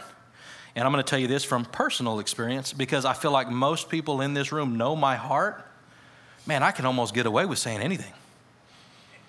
[0.75, 3.89] And I'm going to tell you this from personal experience because I feel like most
[3.89, 5.67] people in this room know my heart.
[6.45, 8.13] Man, I can almost get away with saying anything.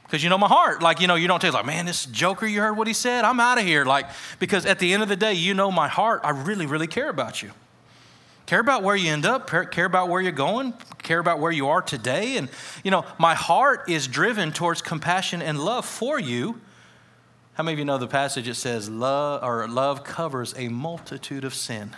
[0.04, 0.84] Because you know my heart.
[0.84, 3.24] Like, you know, you don't tell like, man, this joker, you heard what he said?
[3.24, 3.86] I'm out of here.
[3.86, 4.08] Like,
[4.40, 6.20] because at the end of the day, you know my heart.
[6.26, 7.52] I really, really care about you.
[8.52, 11.70] Care about where you end up, care about where you're going, care about where you
[11.70, 12.36] are today.
[12.36, 12.50] And,
[12.84, 16.60] you know, my heart is driven towards compassion and love for you,
[17.54, 18.50] How many of you know the passage?
[18.50, 21.92] It says, love, or love covers a multitude of sin.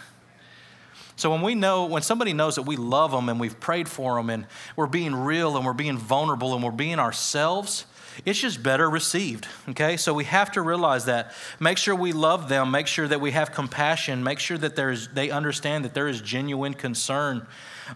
[1.15, 4.17] So when we know, when somebody knows that we love them and we've prayed for
[4.17, 7.87] them and we're being real and we're being vulnerable and we're being ourselves,
[8.25, 9.47] it's just better received.
[9.69, 11.33] Okay, so we have to realize that.
[11.59, 12.71] Make sure we love them.
[12.71, 14.23] Make sure that we have compassion.
[14.23, 17.47] Make sure that there's they understand that there is genuine concern.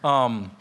[0.04, 0.52] Um,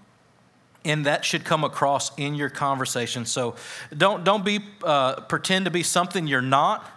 [0.84, 3.26] and that should come across in your conversation.
[3.26, 3.56] So
[3.96, 6.88] don't, don't be, uh, pretend to be something you're not.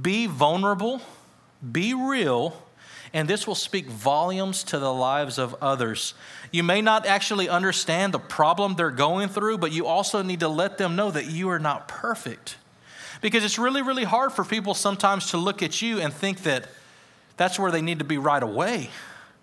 [0.00, 1.02] Be vulnerable,
[1.72, 2.62] be real,
[3.16, 6.12] and this will speak volumes to the lives of others.
[6.52, 10.48] You may not actually understand the problem they're going through, but you also need to
[10.48, 12.58] let them know that you are not perfect.
[13.22, 16.68] Because it's really, really hard for people sometimes to look at you and think that
[17.38, 18.90] that's where they need to be right away.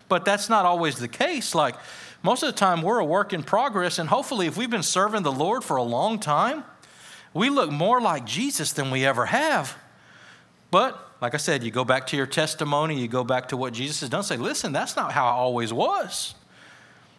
[0.07, 1.55] But that's not always the case.
[1.55, 1.73] Like,
[2.21, 5.23] most of the time, we're a work in progress, and hopefully, if we've been serving
[5.23, 6.63] the Lord for a long time,
[7.33, 9.75] we look more like Jesus than we ever have.
[10.69, 13.71] But, like I said, you go back to your testimony, you go back to what
[13.71, 16.35] Jesus has done, say, listen, that's not how I always was.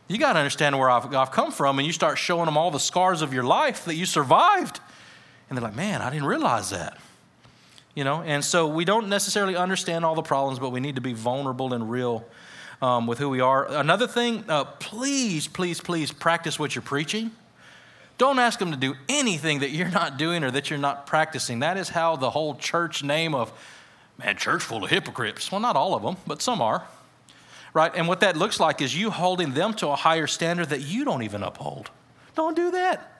[0.09, 2.71] You got to understand where I've, I've come from, and you start showing them all
[2.71, 4.79] the scars of your life that you survived.
[5.49, 6.99] And they're like, man, I didn't realize that.
[7.95, 11.01] You know, and so we don't necessarily understand all the problems, but we need to
[11.01, 12.27] be vulnerable and real
[12.83, 13.73] um, with who we are.
[13.73, 17.31] Another thing, uh, please, please, please practice what you're preaching.
[18.19, 21.61] Don't ask them to do anything that you're not doing or that you're not practicing.
[21.61, 23.51] That is how the whole church name of,
[24.19, 25.51] man, church full of hypocrites.
[25.51, 26.87] Well, not all of them, but some are.
[27.73, 27.93] Right?
[27.95, 31.05] And what that looks like is you holding them to a higher standard that you
[31.05, 31.91] don't even uphold.
[32.37, 33.15] Don't do that.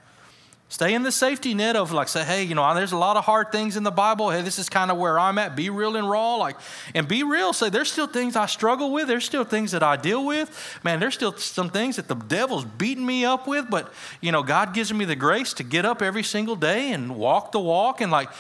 [0.69, 3.25] Stay in the safety net of like say, hey, you know, there's a lot of
[3.25, 4.31] hard things in the Bible.
[4.31, 5.55] Hey, this is kind of where I'm at.
[5.55, 6.57] Be real and raw, like,
[6.95, 7.53] and be real.
[7.53, 9.07] Say, there's still things I struggle with.
[9.07, 10.81] There's still things that I deal with.
[10.83, 13.71] Man, there's still some things that the devil's beating me up with.
[13.71, 17.15] But you know, God gives me the grace to get up every single day and
[17.17, 18.31] walk the walk and like.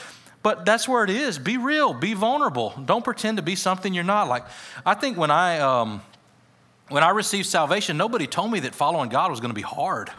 [0.44, 1.38] But that's where it is.
[1.38, 1.94] Be real.
[1.94, 2.74] Be vulnerable.
[2.85, 4.28] Don't pretend to be something you're not.
[4.28, 4.44] Like,
[4.85, 6.02] I think when I um,
[6.90, 10.11] when I received salvation, nobody told me that following God was going to be hard.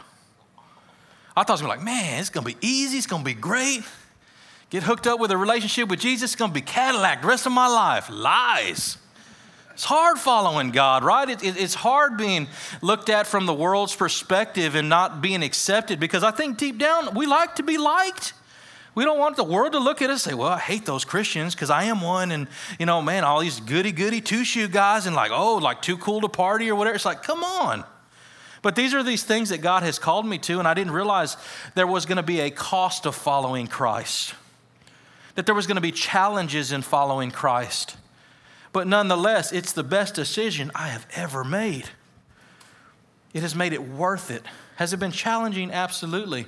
[1.36, 2.98] I thought it was going to be like, man, it's going to be easy.
[2.98, 3.84] It's going to be great.
[4.68, 6.32] Get hooked up with a relationship with Jesus.
[6.32, 8.10] It's going to be Cadillac the rest of my life.
[8.10, 8.98] Lies.
[9.74, 11.28] It's hard following God, right?
[11.28, 12.48] It, it, it's hard being
[12.82, 17.14] looked at from the world's perspective and not being accepted because I think deep down
[17.14, 18.32] we like to be liked.
[18.96, 21.04] We don't want the world to look at us and say, well, I hate those
[21.04, 22.32] Christians because I am one.
[22.32, 25.82] And, you know, man, all these goody goody two shoe guys and like, oh, like
[25.82, 26.96] too cool to party or whatever.
[26.96, 27.84] It's like, come on.
[28.62, 31.36] But these are these things that God has called me to, and I didn't realize
[31.74, 34.34] there was going to be a cost of following Christ,
[35.34, 37.98] that there was going to be challenges in following Christ.
[38.72, 41.90] But nonetheless, it's the best decision I have ever made.
[43.34, 44.42] It has made it worth it.
[44.76, 45.70] Has it been challenging?
[45.70, 46.46] Absolutely.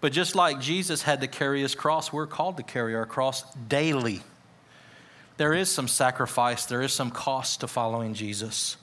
[0.00, 3.44] But just like Jesus had to carry his cross, we're called to carry our cross
[3.68, 4.22] daily.
[5.36, 8.76] There is some sacrifice, there is some cost to following Jesus.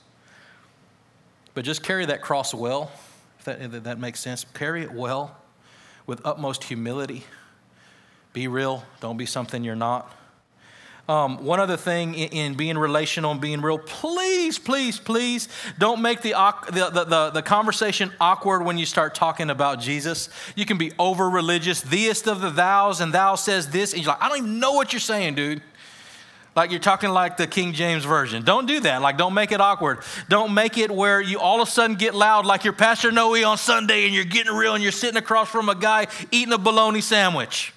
[1.54, 2.90] But just carry that cross well,
[3.38, 4.44] if that, if that makes sense.
[4.54, 5.36] Carry it well
[6.06, 7.24] with utmost humility.
[8.32, 10.12] Be real, don't be something you're not.
[11.08, 16.02] Um, one other thing in, in, being relational and being real, please, please, please don't
[16.02, 16.32] make the,
[16.70, 20.28] the, the, the, conversation awkward when you start talking about Jesus.
[20.54, 24.12] You can be over religious, theist of the thous, and thou says this, and you're
[24.12, 25.62] like, I don't even know what you're saying, dude
[26.58, 28.44] like you're talking like the King James Version.
[28.44, 29.00] Don't do that.
[29.00, 30.00] Like, don't make it awkward.
[30.28, 33.32] Don't make it where you all of a sudden get loud like your Pastor Noe
[33.44, 36.58] on Sunday and you're getting real and you're sitting across from a guy eating a
[36.58, 37.72] bologna sandwich.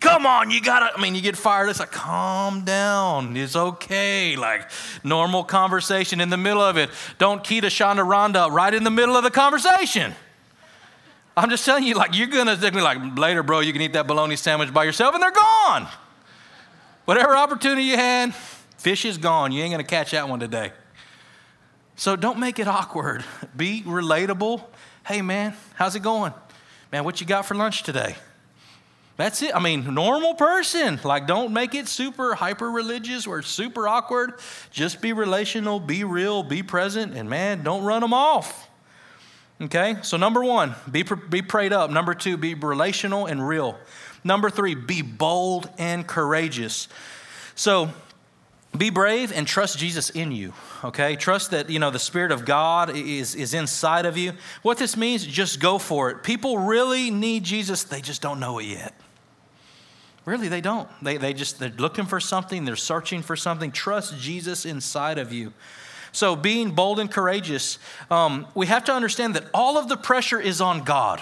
[0.00, 1.68] Come on, you gotta, I mean, you get fired.
[1.68, 3.36] It's like, calm down.
[3.36, 4.34] It's okay.
[4.34, 4.70] Like,
[5.04, 6.88] normal conversation in the middle of it.
[7.18, 10.14] Don't key to Shonda Rhonda right in the middle of the conversation.
[11.36, 14.06] I'm just telling you, like, you're gonna, be like, later, bro, you can eat that
[14.06, 15.86] bologna sandwich by yourself and they're gone.
[17.04, 18.34] Whatever opportunity you had,
[18.78, 19.52] fish is gone.
[19.52, 20.72] You ain't to catch that one today.
[21.96, 23.22] So don't make it awkward.
[23.54, 24.64] Be relatable.
[25.06, 26.32] Hey, man, how's it going?
[26.90, 28.16] Man, what you got for lunch today?
[29.20, 29.54] That's it.
[29.54, 30.98] I mean, normal person.
[31.04, 34.32] Like, don't make it super hyper religious or super awkward.
[34.70, 38.70] Just be relational, be real, be present, and man, don't run them off.
[39.60, 39.96] Okay?
[40.00, 41.90] So, number one, be, be prayed up.
[41.90, 43.78] Number two, be relational and real.
[44.24, 46.88] Number three, be bold and courageous.
[47.54, 47.90] So,
[48.74, 51.16] be brave and trust Jesus in you, okay?
[51.16, 54.32] Trust that, you know, the Spirit of God is, is inside of you.
[54.62, 56.22] What this means, just go for it.
[56.22, 58.94] People really need Jesus, they just don't know it yet.
[60.24, 60.88] Really, they don't.
[61.02, 63.72] They, they just, they're looking for something, they're searching for something.
[63.72, 65.52] Trust Jesus inside of you.
[66.12, 67.78] So, being bold and courageous,
[68.10, 71.20] um, we have to understand that all of the pressure is on God.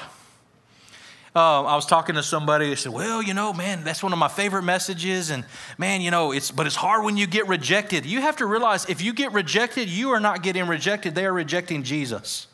[1.36, 4.18] Uh, I was talking to somebody who said, "Well, you know, man, that's one of
[4.18, 5.44] my favorite messages, and
[5.76, 8.06] man, you know, it's but it's hard when you get rejected.
[8.06, 11.32] You have to realize if you get rejected, you are not getting rejected; they are
[11.32, 12.46] rejecting Jesus."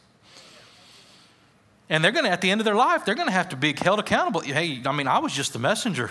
[1.89, 3.57] And they're going to, at the end of their life, they're going to have to
[3.57, 4.41] be held accountable.
[4.41, 6.11] Hey, I mean, I was just the messenger.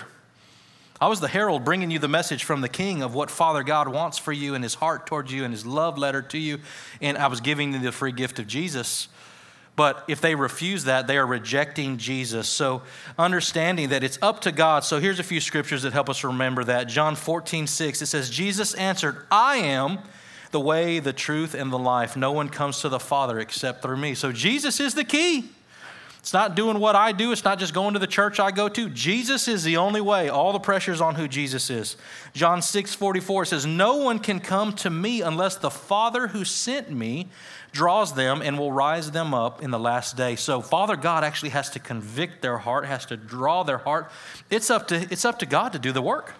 [1.00, 3.88] I was the herald bringing you the message from the king of what Father God
[3.88, 6.60] wants for you and his heart towards you and his love letter to you.
[7.00, 9.08] And I was giving you the free gift of Jesus.
[9.76, 12.48] But if they refuse that, they are rejecting Jesus.
[12.48, 12.82] So,
[13.18, 14.84] understanding that it's up to God.
[14.84, 16.84] So, here's a few scriptures that help us remember that.
[16.84, 19.98] John 14, 6, it says, Jesus answered, I am
[20.52, 22.16] the way, the truth, and the life.
[22.16, 24.14] No one comes to the Father except through me.
[24.14, 25.50] So, Jesus is the key.
[26.24, 27.32] It's not doing what I do.
[27.32, 28.88] It's not just going to the church I go to.
[28.88, 30.30] Jesus is the only way.
[30.30, 31.98] All the pressure is on who Jesus is.
[32.32, 36.90] John 6 44 says, No one can come to me unless the Father who sent
[36.90, 37.28] me
[37.72, 40.34] draws them and will rise them up in the last day.
[40.34, 44.10] So Father God actually has to convict their heart, has to draw their heart.
[44.48, 46.32] It's up to, it's up to God to do the work.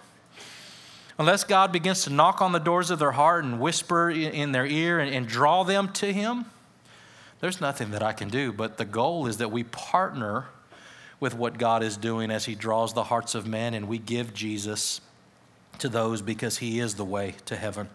[1.19, 4.65] Unless God begins to knock on the doors of their heart and whisper in their
[4.65, 6.45] ear and, and draw them to Him,
[7.39, 10.45] there's nothing that I can do, but the goal is that we partner
[11.19, 14.33] with what God is doing as He draws the hearts of men and we give
[14.33, 15.01] Jesus
[15.79, 17.89] to those because He is the way to heaven.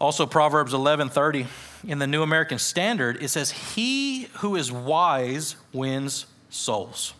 [0.00, 1.46] Also, Proverbs 11:30
[1.86, 7.14] in the New American Standard, it says, He who is wise wins souls.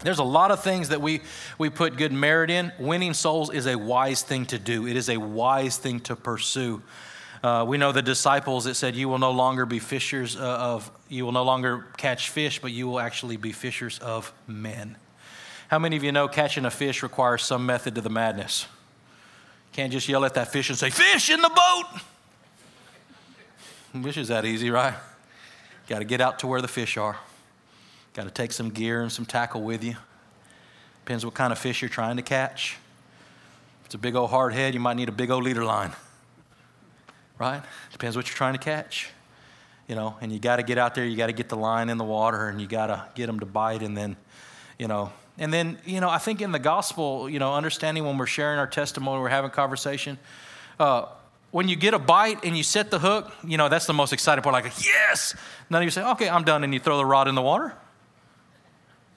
[0.00, 1.22] There's a lot of things that we,
[1.56, 2.70] we put good merit in.
[2.78, 6.82] Winning souls is a wise thing to do, it is a wise thing to pursue.
[7.42, 10.90] Uh, we know the disciples, it said, You will no longer be fishers uh, of,
[11.08, 14.96] you will no longer catch fish, but you will actually be fishers of men.
[15.68, 18.66] How many of you know catching a fish requires some method to the madness?
[19.72, 22.00] Can't just yell at that fish and say, Fish in the boat!
[24.02, 24.94] Wish is that easy, right?
[25.88, 27.16] Got to get out to where the fish are.
[28.14, 29.96] Got to take some gear and some tackle with you.
[31.04, 32.76] Depends what kind of fish you're trying to catch.
[33.80, 35.92] If it's a big old hard head, you might need a big old leader line
[37.38, 37.62] right?
[37.92, 39.10] Depends what you're trying to catch.
[39.88, 41.90] You know, and you got to get out there, you got to get the line
[41.90, 44.16] in the water, and you got to get them to bite, and then,
[44.80, 48.18] you know, and then, you know, I think in the gospel, you know, understanding when
[48.18, 50.18] we're sharing our testimony, we're having conversation,
[50.80, 51.06] uh,
[51.52, 54.12] when you get a bite and you set the hook, you know, that's the most
[54.12, 54.52] exciting part.
[54.52, 55.36] Like, yes!
[55.70, 57.74] None of you say, okay, I'm done, and you throw the rod in the water.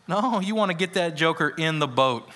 [0.08, 2.30] No, you want to get that joker in the boat.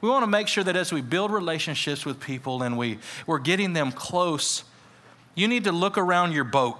[0.00, 3.38] We want to make sure that as we build relationships with people and we, we're
[3.38, 4.64] getting them close
[5.34, 6.78] you need to look around your boat.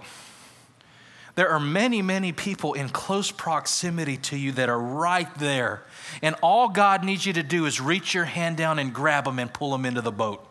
[1.35, 5.83] There are many, many people in close proximity to you that are right there.
[6.23, 9.39] And all God needs you to do is reach your hand down and grab them
[9.39, 10.47] and pull them into the boat.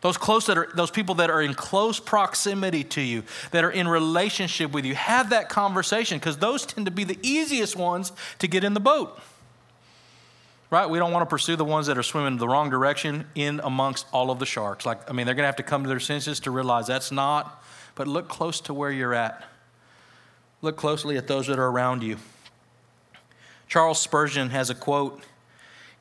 [0.00, 3.70] Those close that are those people that are in close proximity to you, that are
[3.70, 8.12] in relationship with you, have that conversation because those tend to be the easiest ones
[8.38, 9.20] to get in the boat
[10.70, 10.88] right?
[10.88, 14.06] We don't want to pursue the ones that are swimming the wrong direction in amongst
[14.12, 14.84] all of the sharks.
[14.84, 17.10] Like, I mean, they're going to have to come to their senses to realize that's
[17.10, 17.62] not,
[17.94, 19.44] but look close to where you're at.
[20.60, 22.16] Look closely at those that are around you.
[23.68, 25.22] Charles Spurgeon has a quote.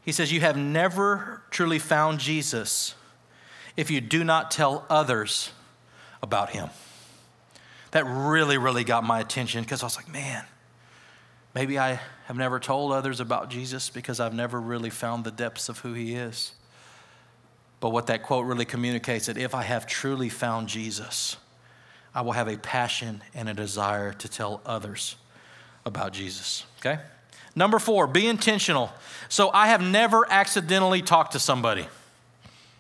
[0.04, 2.96] He says, You have never truly found Jesus
[3.76, 5.52] if you do not tell others
[6.22, 6.70] about him.
[7.92, 10.44] That really, really got my attention because I was like, man,
[11.58, 15.70] maybe I have never told others about Jesus because I've never really found the depths
[15.70, 16.52] of who he is.
[17.80, 21.36] But what that quote really communicates is that if I have truly found Jesus,
[22.14, 25.16] I will have a passion and a desire to tell others
[25.84, 26.64] about Jesus.
[26.78, 27.02] Okay?
[27.56, 28.92] Number four, be intentional.
[29.28, 31.88] So I have never accidentally talked to somebody.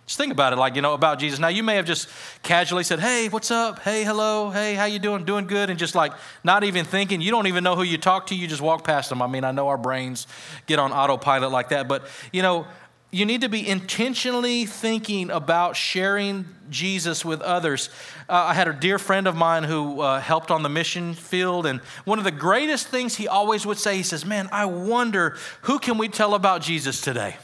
[0.07, 1.37] Just think about it, like, you know, about Jesus.
[1.37, 2.07] Now, you may have just
[2.41, 3.79] casually said, hey, what's up?
[3.79, 4.49] Hey, hello.
[4.49, 5.25] Hey, how you doing?
[5.25, 5.69] Doing good.
[5.69, 6.13] And just like
[6.45, 8.35] not even thinking, you don't even know who you talk to.
[8.35, 9.21] You just walk past them.
[9.21, 10.25] I mean, I know our brains
[10.65, 11.89] get on autopilot like that.
[11.89, 12.65] But, you know,
[13.11, 17.89] you need to be intentionally thinking about sharing Jesus with others.
[18.29, 21.65] Uh, I had a dear friend of mine who uh, helped on the mission field,
[21.65, 25.35] and one of the greatest things he always would say, he says, Man, I wonder
[25.63, 27.35] who can we tell about Jesus today?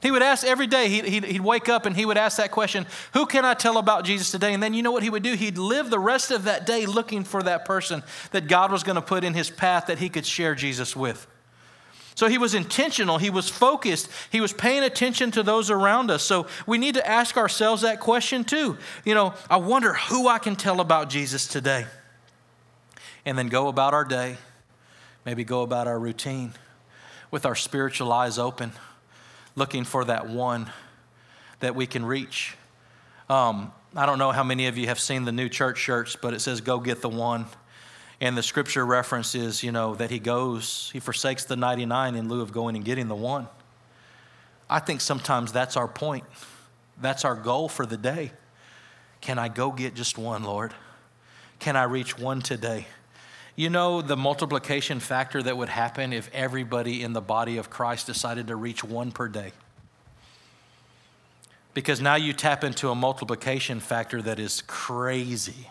[0.00, 2.50] He would ask every day, he'd, he'd, he'd, wake up and he would ask that
[2.50, 4.54] question, Who can I tell about Jesus today?
[4.54, 5.34] And then you know what he would do?
[5.34, 8.96] He'd live the rest of that day looking for that person that God was going
[8.96, 11.26] to put in his path that he could share Jesus with.
[12.14, 16.22] So he was intentional, he was focused, he was paying attention to those around us.
[16.22, 18.78] So we need to ask ourselves that question too.
[19.04, 21.86] You know, I wonder who I can tell about Jesus today.
[23.24, 24.38] And then go about our day,
[25.26, 26.54] maybe go about our routine
[27.30, 28.72] with our spiritual eyes open
[29.56, 30.70] looking for that one
[31.60, 32.56] that we can reach.
[33.28, 36.34] Um, I don't know how many of you have seen the new church shirts, but
[36.34, 37.46] it says, Go get the one.
[38.20, 42.28] And the scripture reference is, you know, that he goes, he forsakes the 99 in
[42.28, 43.48] lieu of going and getting the one.
[44.68, 46.24] I think sometimes that's our point.
[47.00, 48.32] That's our goal for the day.
[49.22, 50.74] Can I go get just one, Lord?
[51.58, 52.86] Can I reach one today?
[53.60, 58.06] You know the multiplication factor that would happen if everybody in the body of Christ
[58.06, 59.52] decided to reach one per day?
[61.74, 65.68] Because now you tap into a multiplication factor that is crazy.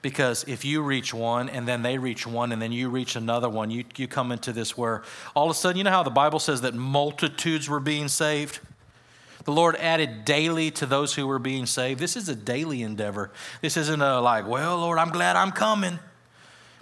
[0.00, 3.50] Because if you reach one and then they reach one and then you reach another
[3.50, 5.02] one, you, you come into this where
[5.36, 8.60] all of a sudden, you know how the Bible says that multitudes were being saved?
[9.44, 12.00] The Lord added daily to those who were being saved.
[12.00, 13.30] This is a daily endeavor.
[13.60, 15.98] This isn't a like, well, Lord, I'm glad I'm coming.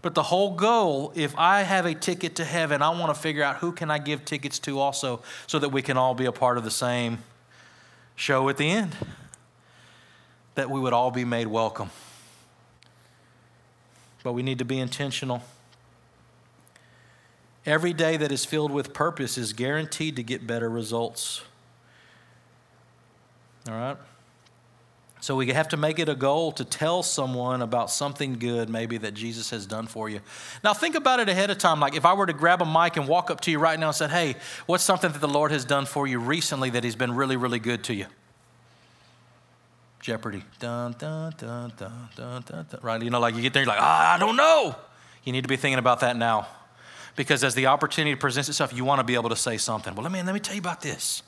[0.03, 3.45] But the whole goal, if I have a ticket to heaven, I want to figure
[3.45, 6.33] out who can I give tickets to also so that we can all be a
[6.33, 7.19] part of the same
[8.17, 8.97] show at the end.
[10.57, 11.91] That we would all be made welcome.
[14.25, 15.43] But we need to be intentional.
[17.65, 21.43] Every day that is filled with purpose is guaranteed to get better results.
[23.69, 23.97] All right?
[25.23, 28.99] So we have to make it a goal to tell someone about something good, maybe
[28.99, 30.19] that Jesus has done for you.
[30.65, 31.79] Now, think about it ahead of time.
[31.79, 33.87] Like if I were to grab a mic and walk up to you right now
[33.87, 34.35] and said, Hey,
[34.67, 37.61] what's something that the Lord has done for you recently that He's been really, really
[37.61, 38.07] good to you?
[40.01, 40.43] Jeopardy.
[40.59, 42.81] Dun, dun, dun, dun, dun, dun, dun.
[42.83, 43.01] Right?
[43.01, 44.75] You know, like you get there, you're like, ah, I don't know.
[45.23, 46.49] You need to be thinking about that now.
[47.15, 49.95] Because as the opportunity presents itself, you want to be able to say something.
[49.95, 51.23] Well, let me, let me tell you about this.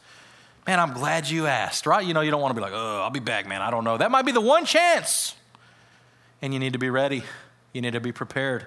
[0.67, 2.05] Man, I'm glad you asked, right?
[2.05, 3.61] You know, you don't want to be like, oh, I'll be back, man.
[3.61, 3.99] I don't know.
[3.99, 5.35] That might be the one chance.
[6.41, 7.23] And you need to be ready.
[7.73, 8.67] You need to be prepared.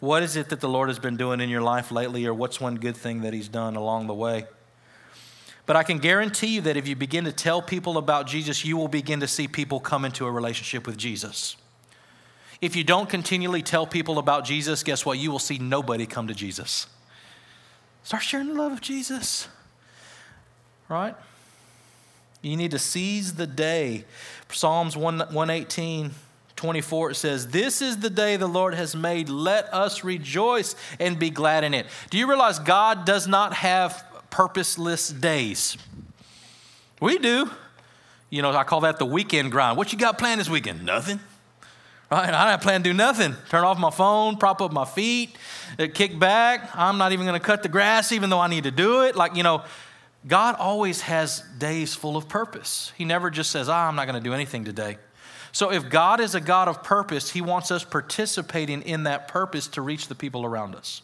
[0.00, 2.60] What is it that the Lord has been doing in your life lately, or what's
[2.60, 4.46] one good thing that He's done along the way?
[5.66, 8.76] But I can guarantee you that if you begin to tell people about Jesus, you
[8.76, 11.56] will begin to see people come into a relationship with Jesus.
[12.60, 15.18] If you don't continually tell people about Jesus, guess what?
[15.18, 16.86] You will see nobody come to Jesus.
[18.02, 19.48] Start sharing the love of Jesus,
[20.88, 21.14] right?
[22.42, 24.04] You need to seize the day.
[24.50, 26.12] Psalms 1, 118,
[26.56, 29.28] 24, it says, This is the day the Lord has made.
[29.28, 31.86] Let us rejoice and be glad in it.
[32.10, 35.76] Do you realize God does not have purposeless days?
[37.00, 37.50] We do.
[38.30, 39.76] You know, I call that the weekend grind.
[39.76, 40.84] What you got planned this weekend?
[40.84, 41.20] Nothing.
[42.10, 42.32] Right?
[42.32, 43.36] I don't plan to do nothing.
[43.50, 45.36] Turn off my phone, prop up my feet,
[45.78, 46.68] uh, kick back.
[46.74, 49.14] I'm not even going to cut the grass, even though I need to do it.
[49.14, 49.62] Like, you know,
[50.26, 52.92] God always has days full of purpose.
[52.96, 54.98] He never just says, ah, I'm not going to do anything today.
[55.52, 59.66] So if God is a God of purpose, He wants us participating in that purpose
[59.68, 61.02] to reach the people around us.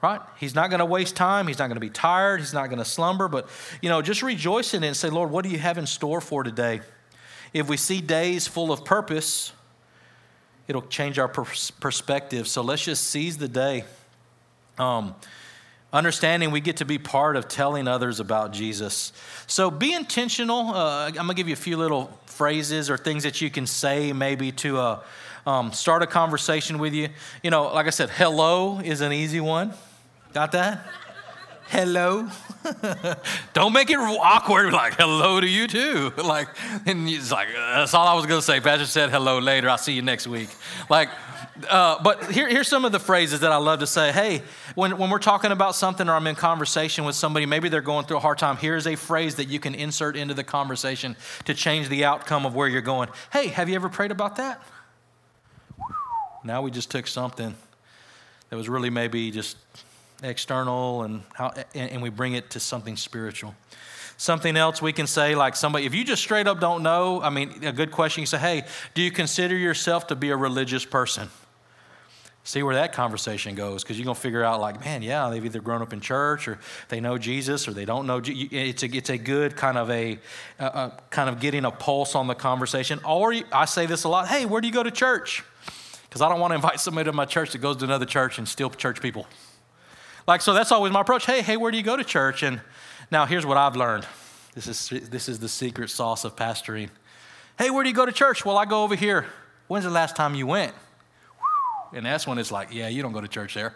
[0.00, 0.20] Right?
[0.38, 1.46] He's not going to waste time.
[1.46, 2.40] He's not going to be tired.
[2.40, 3.28] He's not going to slumber.
[3.28, 3.48] But,
[3.80, 6.20] you know, just rejoice in it and say, Lord, what do you have in store
[6.20, 6.80] for today?
[7.52, 9.52] If we see days full of purpose,
[10.66, 12.48] it'll change our perspective.
[12.48, 13.84] So let's just seize the day.
[14.78, 15.14] Um,
[15.92, 19.12] understanding we get to be part of telling others about Jesus.
[19.46, 20.68] So be intentional.
[20.68, 23.66] Uh, I'm going to give you a few little phrases or things that you can
[23.66, 25.00] say maybe to uh,
[25.46, 27.08] um, start a conversation with you.
[27.42, 29.74] You know, like I said, hello is an easy one.
[30.32, 30.86] Got that?
[31.72, 32.28] Hello.
[33.54, 34.74] Don't make it awkward.
[34.74, 36.12] Like, hello to you too.
[36.22, 36.48] Like,
[36.86, 38.60] and it's like, that's all I was going to say.
[38.60, 39.68] Pastor said hello later.
[39.68, 40.48] I'll see you next week.
[40.88, 41.08] Like,
[41.68, 44.12] uh, but here, here's some of the phrases that I love to say.
[44.12, 44.42] Hey,
[44.74, 48.06] when, when we're talking about something or I'm in conversation with somebody, maybe they're going
[48.06, 51.16] through a hard time, here's a phrase that you can insert into the conversation
[51.46, 53.08] to change the outcome of where you're going.
[53.32, 54.62] Hey, have you ever prayed about that?
[56.44, 57.54] Now we just took something
[58.50, 59.56] that was really maybe just
[60.22, 63.54] external and, how, and we bring it to something spiritual.
[64.16, 67.30] Something else we can say, like somebody, if you just straight up don't know, I
[67.30, 68.64] mean, a good question, you say, hey,
[68.94, 71.28] do you consider yourself to be a religious person?
[72.44, 75.44] See where that conversation goes, because you're going to figure out, like, man, yeah, they've
[75.44, 76.58] either grown up in church or
[76.88, 78.20] they know Jesus or they don't know.
[78.24, 80.18] It's a, it's a good kind of a,
[80.58, 83.00] a kind of getting a pulse on the conversation.
[83.04, 85.44] Or I say this a lot hey, where do you go to church?
[86.08, 88.38] Because I don't want to invite somebody to my church that goes to another church
[88.38, 89.26] and steal church people.
[90.26, 91.26] Like, so that's always my approach.
[91.26, 92.42] Hey, hey, where do you go to church?
[92.42, 92.60] And
[93.10, 94.06] now here's what I've learned.
[94.54, 96.90] This is, this is the secret sauce of pastoring.
[97.58, 98.44] Hey, where do you go to church?
[98.44, 99.26] Well, I go over here.
[99.68, 100.74] When's the last time you went?
[101.92, 103.74] And that's when it's like, yeah, you don't go to church there.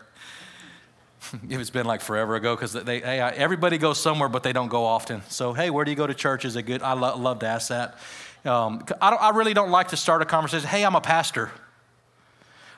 [1.49, 4.68] if it's been like forever ago, because they, hey, everybody goes somewhere, but they don't
[4.68, 5.22] go often.
[5.28, 6.44] So, hey, where do you go to church?
[6.44, 6.82] Is a good.
[6.82, 7.99] I lo- love to ask that.
[8.44, 10.68] Um, I, I really don't like to start a conversation.
[10.68, 11.51] Hey, I'm a pastor.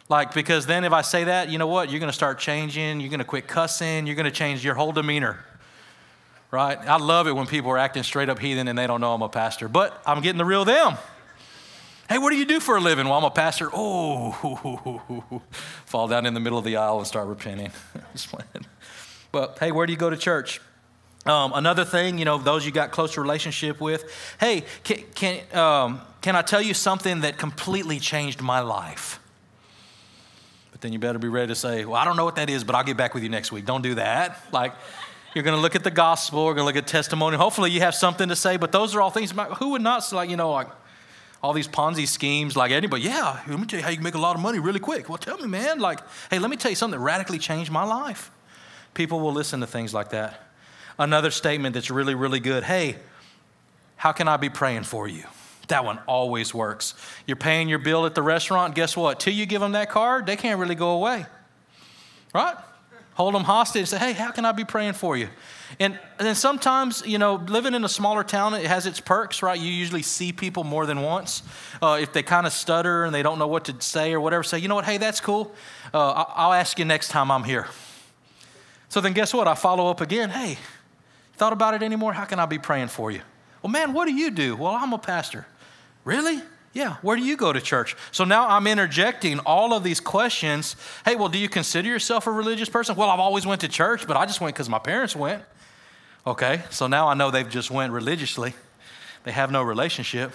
[0.09, 1.91] Like, because then if I say that, you know what?
[1.91, 3.01] You're going to start changing.
[3.01, 4.07] You're going to quit cussing.
[4.07, 5.45] You're going to change your whole demeanor.
[6.51, 6.79] Right?
[6.79, 9.21] I love it when people are acting straight up heathen and they don't know I'm
[9.21, 9.69] a pastor.
[9.69, 10.97] But I'm getting the real them.
[12.09, 13.07] Hey, what do you do for a living?
[13.07, 13.69] Well, I'm a pastor.
[13.71, 15.43] Oh,
[15.85, 17.71] fall down in the middle of the aisle and start repenting.
[19.33, 20.63] but hey, where do you go to church?
[21.27, 24.11] Um, another thing, you know, those you got close relationship with.
[24.41, 29.21] Hey, can, can, um, can I tell you something that completely changed my life?
[30.79, 32.63] But then you better be ready to say, well, I don't know what that is,
[32.63, 33.65] but I'll get back with you next week.
[33.65, 34.41] Don't do that.
[34.53, 34.75] Like,
[35.35, 37.37] you're going to look at the gospel, we're going to look at testimony.
[37.37, 40.31] Hopefully, you have something to say, but those are all things, who would not, like,
[40.31, 40.69] you know, like,
[41.43, 44.15] all these Ponzi schemes, like anybody, yeah, let me tell you how you can make
[44.15, 45.09] a lot of money really quick.
[45.09, 45.99] Well, tell me, man, like,
[46.31, 48.31] hey, let me tell you something that radically changed my life.
[48.95, 50.49] People will listen to things like that.
[50.97, 52.97] Another statement that's really, really good hey,
[53.97, 55.25] how can I be praying for you?
[55.69, 56.95] That one always works.
[57.27, 59.21] You're paying your bill at the restaurant, guess what?
[59.21, 61.27] Till you give them that card, they can't really go away.
[62.35, 62.57] Right?
[63.15, 65.29] Hold them hostage say, hey, how can I be praying for you?
[65.81, 69.59] And then sometimes, you know, living in a smaller town, it has its perks, right?
[69.59, 71.43] You usually see people more than once.
[71.83, 74.45] Uh, if they kind of stutter and they don't know what to say or whatever,
[74.45, 75.53] say, you know what, hey, that's cool.
[75.93, 77.67] Uh, I'll ask you next time I'm here.
[78.89, 79.49] So then guess what?
[79.49, 80.31] I follow up again.
[80.31, 80.57] Hey,
[81.37, 82.13] thought about it anymore?
[82.13, 83.21] How can I be praying for you?
[83.63, 84.55] Well, man, what do you do?
[84.55, 85.45] Well, I'm a pastor.
[86.09, 86.41] Really?
[86.73, 87.95] Yeah, where do you go to church?
[88.13, 90.75] So now I'm interjecting all of these questions.
[91.05, 92.97] Hey, well, do you consider yourself a religious person?
[92.97, 95.43] Well, I've always went to church, but I just went because my parents went.
[96.27, 98.55] Okay, so now I know they've just went religiously.
[99.25, 100.33] They have no relationship.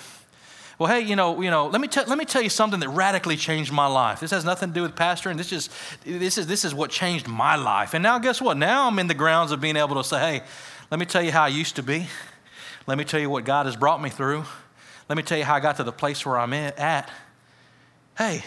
[0.77, 2.89] Well, hey, you know, you know, let me, t- let me tell you something that
[2.89, 4.19] radically changed my life.
[4.19, 5.37] This has nothing to do with pastoring.
[5.37, 5.71] This is,
[6.05, 7.95] this, is, this is what changed my life.
[7.95, 8.57] And now, guess what?
[8.57, 10.45] Now I'm in the grounds of being able to say, hey,
[10.91, 12.05] let me tell you how I used to be.
[12.85, 14.45] Let me tell you what God has brought me through.
[15.09, 17.09] Let me tell you how I got to the place where I'm at.
[18.17, 18.43] Hey,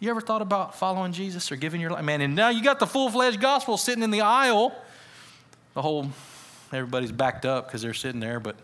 [0.00, 2.04] you ever thought about following Jesus or giving your life?
[2.04, 4.74] Man, and now you got the full fledged gospel sitting in the aisle.
[5.74, 6.10] The whole
[6.74, 8.56] Everybody's backed up because they're sitting there, but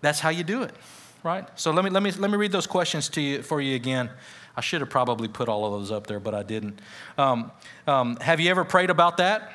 [0.00, 0.72] that's how you do it,
[1.24, 1.46] right?
[1.58, 4.10] So let me, let me, let me read those questions to you, for you again.
[4.56, 6.80] I should have probably put all of those up there, but I didn't.
[7.18, 7.50] Um,
[7.86, 9.52] um, have you ever prayed about that?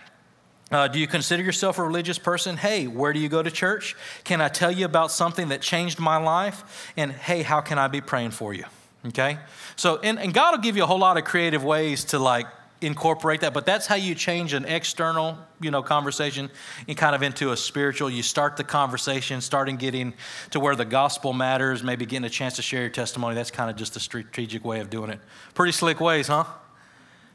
[0.71, 2.55] Uh, do you consider yourself a religious person?
[2.55, 3.95] Hey, where do you go to church?
[4.23, 6.93] Can I tell you about something that changed my life?
[6.95, 8.63] And hey, how can I be praying for you?
[9.07, 9.37] Okay?
[9.75, 12.47] So, and, and God will give you a whole lot of creative ways to like
[12.79, 16.49] incorporate that, but that's how you change an external, you know, conversation
[16.87, 18.09] and kind of into a spiritual.
[18.09, 20.15] You start the conversation, starting getting
[20.49, 23.35] to where the gospel matters, maybe getting a chance to share your testimony.
[23.35, 25.19] That's kind of just a strategic way of doing it.
[25.53, 26.45] Pretty slick ways, huh?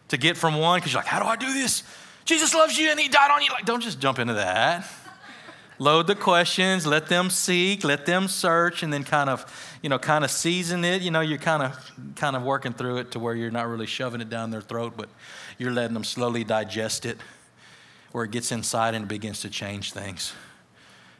[0.09, 1.85] To get from one, because you're like, how do I do this?
[2.27, 3.51] Jesus loves you and he died on you.
[3.51, 4.87] Like, don't just jump into that.
[5.79, 9.45] Load the questions, let them seek, let them search, and then kind of,
[9.83, 11.03] you know, kind of season it.
[11.03, 13.87] You know, you're kind of kind of working through it to where you're not really
[13.87, 15.09] shoving it down their throat, but
[15.59, 17.19] you're letting them slowly digest it,
[18.13, 20.33] where it gets inside and it begins to change things.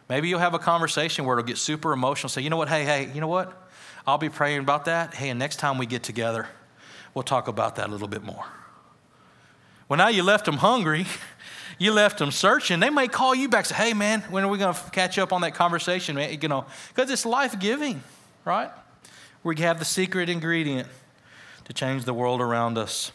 [0.09, 2.31] Maybe you'll have a conversation where it'll get super emotional.
[2.31, 3.71] Say, you know what, hey, hey, you know what?
[4.07, 5.15] I'll be praying about that.
[5.15, 6.49] Hey, and next time we get together,
[7.13, 8.47] we'll talk about that a little bit more.
[9.89, 11.07] Well, now you left them hungry.
[11.79, 14.59] you left them searching, they may call you back say, hey, man, when are we
[14.59, 16.17] going to catch up on that conversation?
[16.17, 16.39] Man?
[16.41, 18.03] You know, because it's life giving,
[18.45, 18.71] right?
[19.43, 20.89] We have the secret ingredient
[21.65, 23.13] to change the world around us.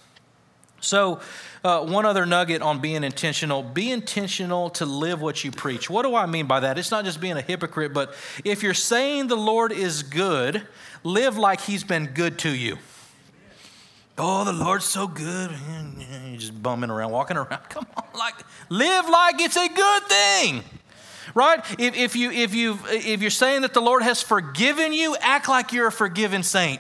[0.80, 1.20] So,
[1.64, 5.90] uh, one other nugget on being intentional be intentional to live what you preach.
[5.90, 6.80] What do I mean by that?
[6.80, 10.66] It's not just being a hypocrite, but if you're saying the Lord is good,
[11.04, 12.78] live like He's been good to you.
[14.24, 15.50] Oh, the Lord's so good.
[16.30, 17.64] You're just bumming around, walking around.
[17.70, 18.36] Come on, like
[18.70, 20.64] live like it's a good thing.
[21.34, 21.60] Right?
[21.80, 25.50] If, if, you, if, you, if you're saying that the Lord has forgiven you, act
[25.50, 26.80] like you're a forgiven saint.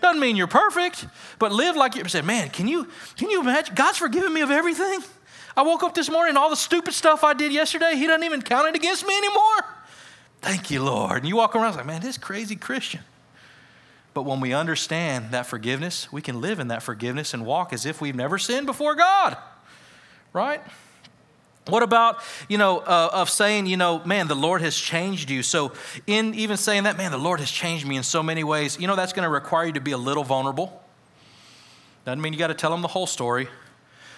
[0.00, 1.06] Doesn't mean you're perfect,
[1.38, 3.76] but live like you said, man, can you, can you imagine?
[3.76, 5.00] God's forgiven me of everything.
[5.56, 8.42] I woke up this morning, all the stupid stuff I did yesterday, He doesn't even
[8.42, 9.64] count it against me anymore.
[10.40, 11.18] Thank you, Lord.
[11.18, 13.02] And you walk around like, man, this crazy Christian.
[14.18, 17.86] But when we understand that forgiveness, we can live in that forgiveness and walk as
[17.86, 19.36] if we've never sinned before God,
[20.32, 20.60] right?
[21.68, 25.44] What about, you know, uh, of saying, you know, man, the Lord has changed you.
[25.44, 25.70] So,
[26.08, 28.88] in even saying that, man, the Lord has changed me in so many ways, you
[28.88, 30.82] know, that's going to require you to be a little vulnerable.
[32.04, 33.46] Doesn't mean you got to tell them the whole story,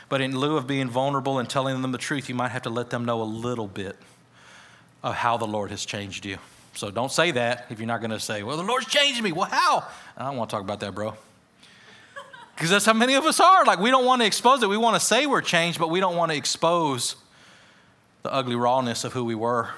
[0.08, 2.70] but in lieu of being vulnerable and telling them the truth, you might have to
[2.70, 3.98] let them know a little bit
[5.02, 6.38] of how the Lord has changed you.
[6.74, 9.32] So don't say that if you're not going to say, well, the Lord's changed me.
[9.32, 9.86] Well, how?
[10.16, 11.14] I don't want to talk about that, bro.
[12.54, 13.64] Because that's how many of us are.
[13.64, 14.68] Like, we don't want to expose it.
[14.68, 17.16] We want to say we're changed, but we don't want to expose
[18.22, 19.70] the ugly rawness of who we were.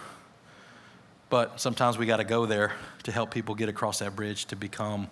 [1.31, 2.73] But sometimes we got to go there
[3.05, 5.09] to help people get across that bridge to become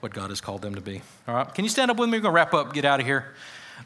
[0.00, 1.02] what God has called them to be.
[1.26, 1.54] All right?
[1.54, 2.18] Can you stand up with me?
[2.18, 3.34] We're going to wrap up, get out of here.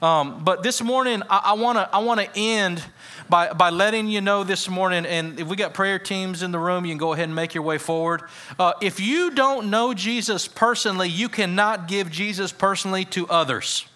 [0.00, 2.84] Um, but this morning, I want to I want to end
[3.28, 6.58] by, by letting you know this morning, and if we got prayer teams in the
[6.58, 8.22] room, you can go ahead and make your way forward.
[8.58, 13.86] Uh, if you don't know Jesus personally, you cannot give Jesus personally to others.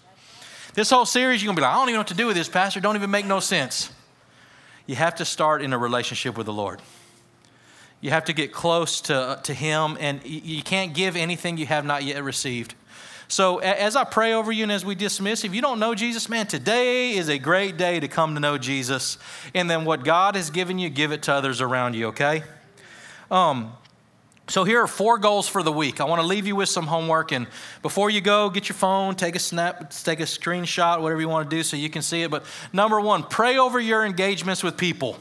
[0.75, 2.37] This whole series, you're to be like, I don't even know what to do with
[2.37, 2.81] this, Pastor.
[2.81, 3.93] Don't even make no sense.
[4.87, 6.81] You have to start in a relationship with the Lord.
[8.01, 11.85] You have to get close to, to Him, and you can't give anything you have
[11.85, 12.75] not yet received.
[13.33, 16.29] So, as I pray over you and as we dismiss, if you don't know Jesus,
[16.29, 19.17] man, today is a great day to come to know Jesus.
[19.55, 22.43] And then what God has given you, give it to others around you, okay?
[23.31, 23.73] Um,
[24.49, 25.99] so, here are four goals for the week.
[25.99, 27.33] I want to leave you with some homework.
[27.33, 27.47] And
[27.81, 31.49] before you go, get your phone, take a snap, take a screenshot, whatever you want
[31.49, 32.31] to do so you can see it.
[32.31, 35.17] But number one, pray over your engagements with people.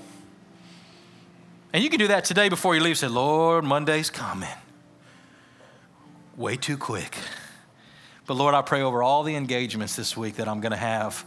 [1.71, 2.97] And you can do that today before you leave.
[2.97, 4.49] Say, Lord, Monday's coming.
[6.35, 7.15] Way too quick.
[8.31, 11.25] But Lord, I pray over all the engagements this week that I'm going to have.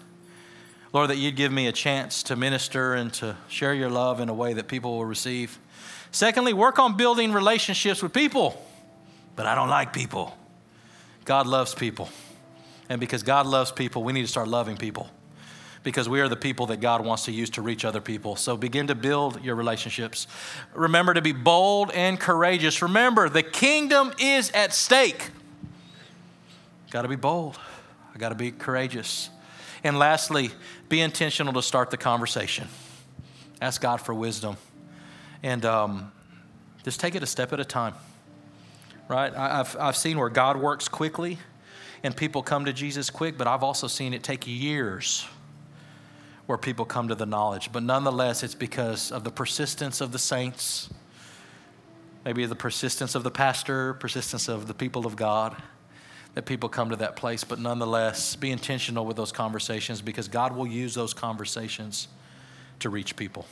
[0.95, 4.31] Lord, that you'd give me a chance to minister and to share your love in
[4.31, 5.59] a way that people will receive.
[6.13, 8.67] Secondly, work on building relationships with people.
[9.37, 10.35] But I don't like people.
[11.27, 12.09] God loves people.
[12.89, 15.11] And because God loves people, we need to start loving people
[15.83, 18.35] because we are the people that God wants to use to reach other people.
[18.35, 20.27] So begin to build your relationships.
[20.73, 22.81] Remember to be bold and courageous.
[22.81, 25.29] Remember, the kingdom is at stake.
[26.95, 27.59] Got to be bold.
[28.15, 29.29] I got to be courageous.
[29.83, 30.53] And lastly,
[30.89, 32.69] be intentional to start the conversation.
[33.61, 34.57] Ask God for wisdom.
[35.43, 36.13] And um,
[36.85, 37.95] just take it a step at a time.
[39.09, 39.35] Right?
[39.37, 41.39] I've, I've seen where God works quickly
[42.05, 45.27] and people come to Jesus quick, but I've also seen it take years
[46.47, 47.73] where people come to the knowledge.
[47.73, 50.91] But nonetheless, it's because of the persistence of the saints,
[52.25, 55.61] maybe the persistence of the pastor, persistence of the people of God
[56.35, 57.45] that people come to that place.
[57.45, 62.09] But nonetheless, be intentional with those conversations because God will use those conversations
[62.81, 63.47] to reach people.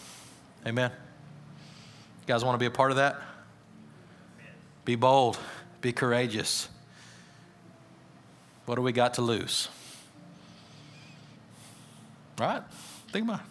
[0.67, 0.91] Amen.
[0.91, 3.21] You guys want to be a part of that?
[4.85, 5.39] Be bold,
[5.81, 6.69] be courageous.
[8.67, 9.69] What do we got to lose?
[12.39, 12.63] Right?
[13.11, 13.47] Think about it.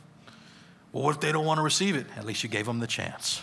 [0.91, 2.05] Well, what if they don't want to receive it?
[2.17, 3.41] At least you gave them the chance.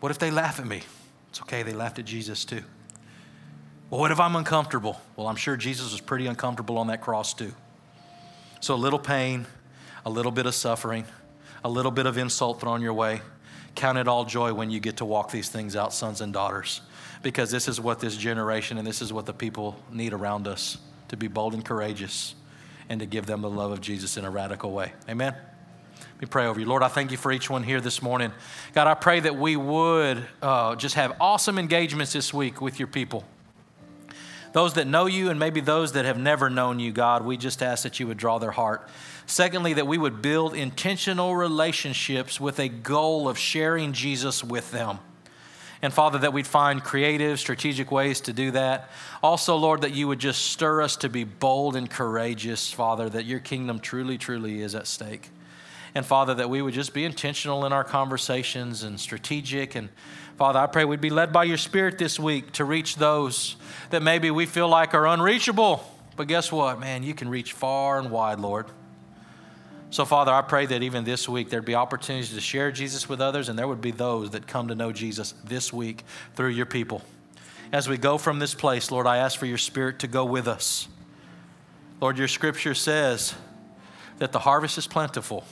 [0.00, 0.82] What if they laugh at me?
[1.30, 2.62] It's okay, they laughed at Jesus too.
[3.94, 5.00] Well, what if I'm uncomfortable?
[5.14, 7.54] Well, I'm sure Jesus was pretty uncomfortable on that cross too.
[8.58, 9.46] So a little pain,
[10.04, 11.04] a little bit of suffering,
[11.62, 13.22] a little bit of insult thrown your way.
[13.76, 16.80] Count it all joy when you get to walk these things out, sons and daughters,
[17.22, 20.76] because this is what this generation and this is what the people need around us
[21.06, 22.34] to be bold and courageous
[22.88, 24.92] and to give them the love of Jesus in a radical way.
[25.08, 25.36] Amen.
[26.00, 26.66] Let me pray over you.
[26.66, 28.32] Lord, I thank you for each one here this morning.
[28.72, 32.88] God, I pray that we would uh, just have awesome engagements this week with your
[32.88, 33.24] people
[34.54, 37.60] those that know you and maybe those that have never known you, God, we just
[37.60, 38.88] ask that you would draw their heart.
[39.26, 45.00] Secondly, that we would build intentional relationships with a goal of sharing Jesus with them.
[45.82, 48.90] And Father, that we'd find creative, strategic ways to do that.
[49.24, 53.24] Also, Lord, that you would just stir us to be bold and courageous, Father, that
[53.24, 55.30] your kingdom truly, truly is at stake.
[55.96, 59.88] And Father, that we would just be intentional in our conversations and strategic and
[60.36, 63.56] Father, I pray we'd be led by your Spirit this week to reach those
[63.90, 65.88] that maybe we feel like are unreachable.
[66.16, 67.02] But guess what, man?
[67.02, 68.66] You can reach far and wide, Lord.
[69.90, 73.20] So, Father, I pray that even this week there'd be opportunities to share Jesus with
[73.20, 76.02] others, and there would be those that come to know Jesus this week
[76.34, 77.02] through your people.
[77.72, 80.48] As we go from this place, Lord, I ask for your Spirit to go with
[80.48, 80.88] us.
[82.00, 83.34] Lord, your scripture says
[84.18, 85.44] that the harvest is plentiful,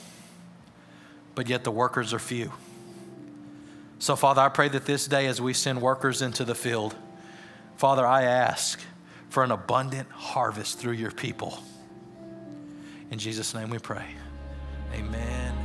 [1.35, 2.51] but yet the workers are few.
[4.03, 6.93] So, Father, I pray that this day, as we send workers into the field,
[7.77, 8.81] Father, I ask
[9.29, 11.57] for an abundant harvest through your people.
[13.11, 14.03] In Jesus' name we pray.
[14.93, 15.55] Amen.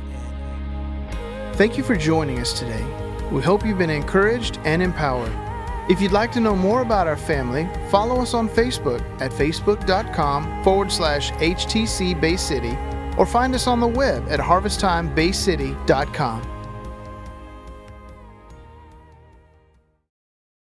[1.55, 2.81] Thank you for joining us today.
[3.29, 5.33] We hope you've been encouraged and empowered.
[5.91, 10.63] If you'd like to know more about our family, follow us on Facebook at facebook.com
[10.63, 12.77] forward slash HTC Bay City
[13.17, 16.58] or find us on the web at harvesttimebaycity.com.